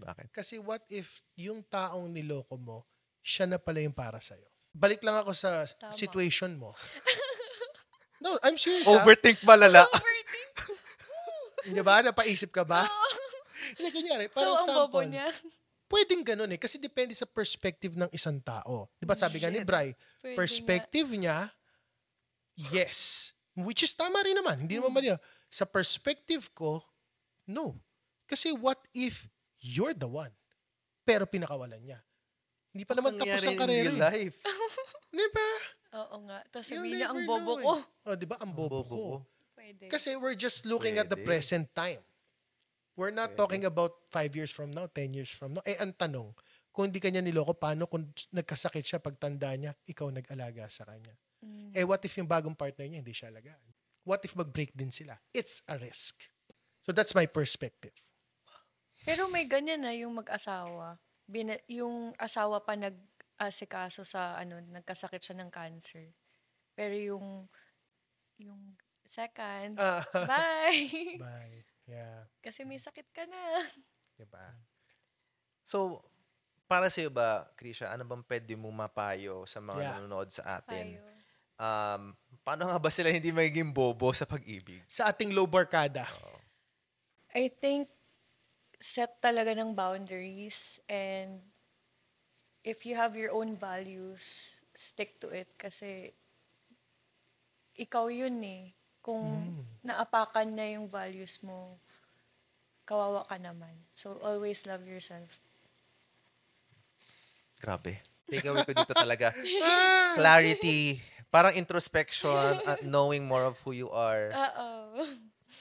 Bakit? 0.00 0.32
Kasi 0.32 0.56
what 0.56 0.80
if 0.88 1.20
yung 1.36 1.60
taong 1.62 2.08
niloko 2.08 2.56
mo, 2.56 2.88
siya 3.20 3.44
na 3.44 3.60
pala 3.60 3.78
yung 3.78 3.92
para 3.92 4.16
sa'yo? 4.16 4.48
Balik 4.70 5.02
lang 5.02 5.18
ako 5.18 5.30
sa 5.30 5.66
Tama. 5.66 5.92
situation 5.92 6.56
mo. 6.56 6.72
no, 8.24 8.38
I'm 8.40 8.56
serious. 8.56 8.86
Overthink 8.86 9.42
malala. 9.42 9.84
Di 11.66 11.82
ba? 11.84 12.00
Napaisip 12.00 12.48
ka 12.48 12.64
ba? 12.64 12.88
Hindi, 13.76 13.88
kunyari, 13.92 14.24
So, 14.28 14.40
parang 14.40 14.56
ang 14.56 14.66
bobo 14.66 14.98
sample. 14.98 15.10
niya. 15.12 15.28
Pwedeng 15.84 16.22
ganun 16.24 16.48
eh. 16.48 16.56
Kasi 16.56 16.78
depende 16.78 17.12
sa 17.12 17.26
perspective 17.26 17.98
ng 17.98 18.08
isang 18.10 18.38
tao. 18.40 18.88
Di 18.94 19.04
ba 19.04 19.12
sabi 19.12 19.36
nga 19.36 19.50
ni 19.50 19.60
Bry, 19.60 19.90
Pwede 20.22 20.38
perspective 20.38 21.10
niya, 21.12 21.50
yes. 22.70 23.32
Which 23.52 23.82
is 23.82 23.92
tama 23.92 24.22
rin 24.22 24.38
naman. 24.38 24.64
Hindi 24.64 24.78
Hmm. 24.78 24.86
naman 24.86 24.94
mali. 24.96 25.10
Sa 25.50 25.66
perspective 25.66 26.46
ko, 26.54 26.78
no. 27.44 27.74
Kasi 28.24 28.54
what 28.54 28.78
if 28.94 29.26
you're 29.60 29.94
the 29.94 30.08
one, 30.08 30.32
pero 31.04 31.24
pinakawalan 31.24 31.80
niya? 31.80 32.00
Hindi 32.70 32.84
pa 32.86 32.94
naman 32.94 33.18
tapos 33.18 33.42
ang 33.44 33.58
karera. 33.58 33.90
eh. 33.90 33.98
life. 33.98 34.36
Di 35.16 35.26
ba? 35.34 35.48
Oo 36.00 36.16
nga. 36.30 36.38
Tapos 36.48 36.66
sabihin 36.70 37.02
niya, 37.02 37.10
ang 37.10 37.26
bobo 37.26 37.52
ko. 37.58 37.72
eh. 37.82 38.06
Oh, 38.06 38.14
di 38.14 38.26
ba? 38.30 38.38
Ang 38.38 38.54
bobo, 38.54 38.86
bobo 38.86 38.94
ko. 38.94 39.02
ko. 39.02 39.16
Pwede. 39.58 39.90
Kasi 39.90 40.14
we're 40.14 40.38
just 40.38 40.62
looking 40.62 41.02
at 41.02 41.10
the 41.10 41.18
Pwede. 41.18 41.26
present 41.26 41.66
time. 41.74 41.98
We're 42.94 43.10
not 43.10 43.34
talking 43.34 43.66
about 43.66 43.96
five 44.12 44.36
years 44.38 44.54
from 44.54 44.70
now, 44.70 44.86
10 44.86 45.16
years 45.18 45.32
from 45.32 45.58
now. 45.58 45.64
Eh, 45.66 45.74
ang 45.82 45.90
tanong, 45.96 46.30
kung 46.70 46.92
hindi 46.92 47.02
kanya 47.02 47.18
niloko, 47.18 47.56
paano 47.58 47.90
kung 47.90 48.06
nagkasakit 48.30 48.86
siya 48.86 49.00
pagtanda 49.02 49.50
niya, 49.58 49.74
ikaw 49.88 50.06
nag-alaga 50.12 50.70
sa 50.70 50.86
kanya? 50.86 51.16
Mm. 51.42 51.74
Eh, 51.74 51.82
what 51.82 51.98
if 52.06 52.12
yung 52.14 52.28
bagong 52.28 52.54
partner 52.54 52.86
niya, 52.86 53.00
hindi 53.02 53.16
siya 53.16 53.32
alagaan? 53.34 53.58
What 54.06 54.22
if 54.22 54.36
mag-break 54.38 54.76
din 54.76 54.92
sila? 54.94 55.18
It's 55.34 55.64
a 55.66 55.74
risk. 55.80 56.22
So 56.86 56.92
that's 56.94 57.16
my 57.16 57.26
perspective. 57.26 57.96
Pero 59.02 59.26
may 59.26 59.44
ganyan 59.44 59.80
na 59.80 59.92
yung 59.92 60.12
mag-asawa. 60.12 61.00
Bina- 61.24 61.62
yung 61.66 62.12
asawa 62.16 62.60
pa 62.60 62.74
nag-asikaso 62.74 64.02
sa 64.02 64.36
ano, 64.36 64.60
nagkasakit 64.60 65.22
siya 65.22 65.36
ng 65.38 65.50
cancer. 65.50 66.10
Pero 66.74 66.94
yung 66.94 67.46
yung 68.36 68.76
second, 69.04 69.76
Ah. 69.76 70.00
bye. 70.30 71.16
Bye. 71.16 71.60
Yeah. 71.84 72.24
Kasi 72.40 72.62
may 72.62 72.78
sakit 72.78 73.10
ka 73.10 73.26
na. 73.26 73.66
Diba? 74.16 74.54
So, 75.60 76.00
para 76.64 76.86
sa 76.88 77.02
iyo 77.02 77.10
ba, 77.10 77.50
Krisha, 77.54 77.90
ano 77.90 78.06
bang 78.06 78.22
pwede 78.24 78.54
mo 78.54 78.70
mapayo 78.70 79.42
sa 79.44 79.58
mga 79.58 79.80
Yeah. 79.80 79.92
nanonood 79.98 80.30
sa 80.30 80.56
atin? 80.56 80.96
Tayo. 80.96 81.08
Um, 81.60 82.02
paano 82.40 82.70
nga 82.70 82.80
ba 82.80 82.88
sila 82.88 83.12
hindi 83.12 83.28
magiging 83.28 83.68
bobo 83.68 84.08
sa 84.16 84.24
pag-ibig? 84.24 84.80
Sa 84.88 85.10
ating 85.10 85.34
low 85.34 85.44
barkada. 85.44 86.08
I 87.36 87.52
think 87.52 87.90
set 88.80 89.20
talaga 89.20 89.52
ng 89.52 89.76
boundaries 89.76 90.80
and 90.88 91.44
if 92.64 92.88
you 92.88 92.96
have 92.96 93.12
your 93.12 93.32
own 93.36 93.56
values, 93.56 94.56
stick 94.72 95.20
to 95.20 95.28
it 95.28 95.52
kasi 95.60 96.16
ikaw 97.76 98.08
yun 98.08 98.40
eh. 98.44 98.72
Kung 99.00 99.52
naapakan 99.80 100.48
na 100.52 100.64
yung 100.76 100.88
values 100.88 101.40
mo, 101.40 101.80
kawawa 102.84 103.24
ka 103.24 103.40
naman. 103.40 103.72
So, 103.96 104.20
always 104.20 104.68
love 104.68 104.84
yourself. 104.84 105.40
Grabe. 107.60 108.00
Takeaway 108.28 108.64
ko 108.64 108.72
dito 108.76 108.92
talaga. 108.92 109.32
Clarity, 110.18 111.00
parang 111.32 111.56
introspection, 111.56 112.60
at 112.66 112.84
knowing 112.84 113.24
more 113.24 113.44
of 113.48 113.56
who 113.64 113.72
you 113.72 113.88
are 113.88 114.32
Oo. 114.44 115.00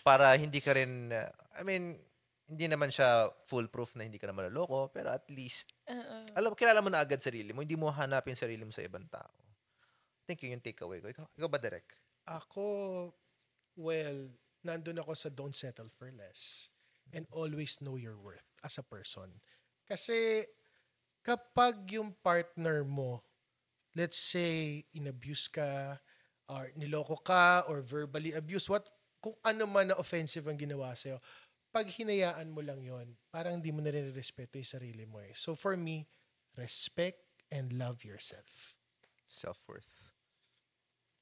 para 0.03 0.35
hindi 0.35 0.59
ka 0.59 0.75
rin, 0.75 1.11
uh, 1.11 1.29
I 1.55 1.63
mean, 1.63 1.95
hindi 2.49 2.65
naman 2.65 2.89
siya 2.89 3.29
foolproof 3.45 3.93
na 3.93 4.09
hindi 4.09 4.17
ka 4.17 4.25
na 4.25 4.33
maloloko, 4.33 4.89
pero 4.89 5.13
at 5.13 5.29
least, 5.29 5.77
alam, 6.33 6.57
kilala 6.57 6.81
mo 6.81 6.89
na 6.89 7.05
agad 7.05 7.21
sarili 7.21 7.53
mo, 7.53 7.61
hindi 7.61 7.77
mo 7.77 7.93
hanapin 7.93 8.33
sarili 8.33 8.65
mo 8.65 8.73
sa 8.73 8.81
ibang 8.81 9.05
tao. 9.05 9.37
I 10.25 10.33
think 10.33 10.41
yun 10.41 10.57
yung 10.57 10.65
takeaway 10.65 10.97
ko. 10.97 11.13
Ikaw, 11.13 11.25
ikaw 11.37 11.49
ba, 11.49 11.61
Derek? 11.61 11.93
Ako, 12.25 12.65
well, 13.77 14.33
nandun 14.65 14.97
ako 14.97 15.13
sa 15.13 15.29
don't 15.29 15.53
settle 15.53 15.93
for 15.93 16.09
less 16.09 16.73
and 17.13 17.29
always 17.29 17.77
know 17.81 17.97
your 17.97 18.17
worth 18.17 18.45
as 18.65 18.81
a 18.81 18.85
person. 18.85 19.29
Kasi 19.85 20.45
kapag 21.21 21.85
yung 21.93 22.17
partner 22.21 22.81
mo, 22.85 23.21
let's 23.93 24.17
say, 24.17 24.85
inabuse 24.93 25.49
ka, 25.49 25.97
or 26.49 26.73
niloko 26.77 27.17
ka, 27.21 27.65
or 27.69 27.81
verbally 27.85 28.33
abuse, 28.33 28.69
what, 28.69 28.85
kung 29.21 29.37
ano 29.45 29.65
man 29.69 29.93
na 29.93 29.97
offensive 29.97 30.45
ang 30.49 30.57
ginawa 30.57 30.93
sa'yo, 30.97 31.21
pag 31.69 31.85
hinayaan 31.85 32.49
mo 32.49 32.61
lang 32.65 32.81
yon 32.81 33.13
parang 33.29 33.61
hindi 33.61 33.69
mo 33.69 33.81
na 33.81 33.93
rin 33.93 34.09
respeto 34.13 34.57
yung 34.57 34.67
sarili 34.67 35.05
mo 35.05 35.21
eh. 35.21 35.33
So 35.37 35.53
for 35.53 35.77
me, 35.77 36.09
respect 36.57 37.21
and 37.53 37.73
love 37.73 38.03
yourself. 38.03 38.75
Self-worth. 39.29 40.09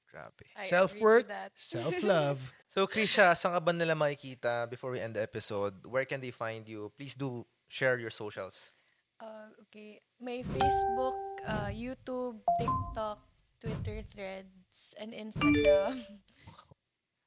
Grabe. 0.08 0.48
I 0.56 0.72
Self-worth, 0.72 1.28
self-love. 1.56 2.40
So, 2.72 2.88
Krisha, 2.88 3.36
saan 3.36 3.54
ka 3.54 3.60
ba 3.60 3.76
nila 3.76 3.94
makikita 3.94 4.64
before 4.72 4.96
we 4.96 5.04
end 5.04 5.20
the 5.20 5.24
episode? 5.24 5.76
Where 5.84 6.08
can 6.08 6.24
they 6.24 6.32
find 6.32 6.64
you? 6.64 6.92
Please 6.96 7.14
do 7.14 7.44
share 7.68 8.00
your 8.00 8.12
socials. 8.12 8.72
Uh, 9.20 9.52
okay. 9.68 10.00
May 10.22 10.48
Facebook, 10.48 11.18
uh, 11.44 11.68
YouTube, 11.74 12.40
TikTok, 12.56 13.20
Twitter 13.60 14.00
threads, 14.08 14.96
and 14.96 15.12
Instagram. 15.12 16.00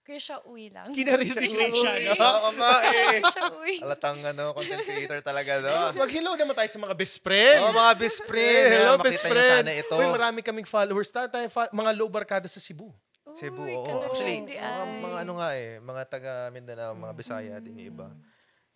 Krisha 0.00 0.40
Uy 0.44 0.68
lang. 0.68 0.90
Kinarinig 0.90 1.36
rin 1.36 1.70
siya, 1.70 2.16
no? 2.16 2.24
Oo 2.40 2.50
nga 2.56 2.72
eh. 2.82 3.20
Krisha 3.20 3.42
Uy. 3.54 3.74
Alatang 3.78 4.18
ano, 4.20 4.50
content 4.52 4.80
creator 4.80 5.20
talaga 5.20 5.60
doon. 5.60 5.92
Mag-hello 5.94 6.34
naman 6.34 6.54
tayo 6.54 6.66
sa 6.66 6.80
mga 6.80 6.94
best 6.94 7.16
friend. 7.20 7.60
Oh, 7.62 7.70
mga 7.70 7.94
best 7.94 8.20
friend. 8.24 8.64
Eh, 8.64 8.72
hello, 8.74 8.92
Makita 8.96 9.06
best 9.06 9.22
friend. 9.22 9.62
sana 9.62 9.72
ito. 9.72 9.94
Uy, 9.94 10.06
marami 10.08 10.38
kaming 10.40 10.66
followers. 10.66 11.08
Tayo 11.08 11.28
tayo 11.28 11.46
fa- 11.46 11.70
mga 11.70 11.90
low 11.94 12.08
barkada 12.08 12.46
sa 12.46 12.58
Cebu. 12.58 12.90
Cebu, 13.38 13.62
Uy, 13.62 13.72
oo. 13.72 13.86
kalagay 13.86 14.08
Actually, 14.10 14.38
mga, 14.50 14.82
mga 14.98 15.16
ano 15.22 15.32
nga 15.38 15.48
eh, 15.54 15.78
mga 15.78 16.02
taga 16.04 16.32
Mindanao, 16.50 16.92
mga 16.92 17.14
Bisaya 17.14 17.54
din 17.60 17.78
yung 17.78 17.90
iba. 17.94 18.08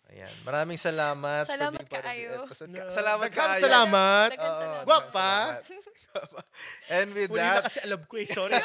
Ayan. 0.05 0.29
Maraming 0.45 0.77
salamat. 0.77 1.43
Salamat 1.43 1.81
kaayo. 1.83 2.45
Na- 2.69 2.87
Salamat 2.87 3.27
kaayo. 3.27 3.59
salamat. 3.59 4.29
Oo, 4.31 4.55
salamat. 4.55 4.83
Gwapa. 4.85 5.31
salamat. 5.59 6.45
And 6.93 7.09
with 7.11 7.27
Huli 7.27 7.41
na 7.41 7.49
that, 7.51 7.63
kasi 7.67 7.79
alam 7.81 7.99
ko 8.05 8.15
eh. 8.15 8.27
Sorry. 8.29 8.55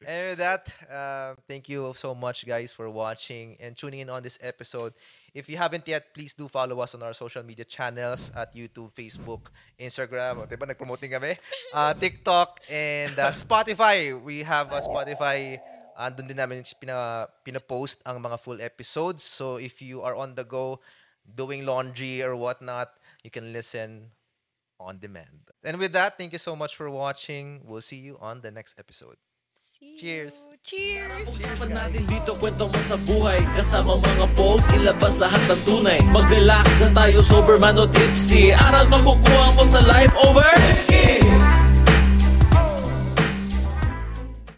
And 0.00 0.32
with 0.32 0.38
that, 0.38 0.72
uh, 0.88 1.34
thank 1.46 1.68
you 1.68 1.92
so 1.94 2.14
much, 2.14 2.46
guys, 2.46 2.72
for 2.72 2.88
watching 2.88 3.56
and 3.60 3.76
tuning 3.76 4.00
in 4.00 4.08
on 4.08 4.22
this 4.22 4.38
episode. 4.40 4.94
If 5.34 5.48
you 5.48 5.58
haven't 5.58 5.86
yet, 5.86 6.14
please 6.14 6.32
do 6.32 6.48
follow 6.48 6.80
us 6.80 6.94
on 6.94 7.02
our 7.02 7.12
social 7.12 7.42
media 7.42 7.64
channels 7.64 8.32
at 8.34 8.56
YouTube, 8.56 8.92
Facebook, 8.96 9.52
Instagram. 9.78 10.40
O, 10.40 10.46
diba, 10.48 10.66
nag-promote 10.66 11.00
din 11.04 11.12
kami. 11.12 11.36
Uh, 11.74 11.94
TikTok, 11.94 12.60
and 12.72 13.14
uh, 13.18 13.30
Spotify. 13.44 14.16
We 14.16 14.42
have 14.42 14.72
a 14.72 14.80
Spotify. 14.80 15.60
Andun 15.94 16.26
din 16.26 16.40
namin 16.40 16.64
pina, 16.80 17.28
pina-post 17.44 18.00
ang 18.08 18.18
mga 18.18 18.40
full 18.40 18.58
episodes. 18.58 19.22
So 19.22 19.60
if 19.60 19.84
you 19.84 20.00
are 20.00 20.16
on 20.16 20.34
the 20.34 20.42
go, 20.48 20.80
doing 21.22 21.62
laundry 21.68 22.24
or 22.24 22.34
whatnot, 22.34 22.90
you 23.22 23.30
can 23.30 23.52
listen 23.52 24.10
on 24.80 24.98
demand. 24.98 25.52
And 25.62 25.78
with 25.78 25.92
that, 25.92 26.16
thank 26.16 26.32
you 26.32 26.40
so 26.40 26.56
much 26.56 26.74
for 26.74 26.88
watching. 26.90 27.60
We'll 27.62 27.84
see 27.84 28.00
you 28.00 28.16
on 28.18 28.40
the 28.40 28.50
next 28.50 28.80
episode. 28.80 29.20
See 29.80 29.96
Cheers. 29.96 30.44
you. 30.44 30.60
Cheers! 30.60 31.24
Usapan 31.24 31.72
natin 31.72 32.04
dito 32.04 32.36
kwento 32.36 32.68
mo 32.68 32.80
sa 32.84 33.00
buhay 33.00 33.40
Kasama 33.56 33.96
mga 33.96 34.28
folks, 34.36 34.68
ilabas 34.76 35.16
lahat 35.16 35.40
ng 35.48 35.60
tunay 35.64 36.04
Mag-relax 36.12 36.84
na 36.84 36.92
tayo, 36.92 37.24
sober 37.24 37.56
man 37.56 37.80
o 37.80 37.88
tipsy 37.88 38.52
Aral 38.52 38.84
makukuha 38.92 39.56
mo 39.56 39.64
sa 39.64 39.80
life 39.80 40.12
over 40.20 40.52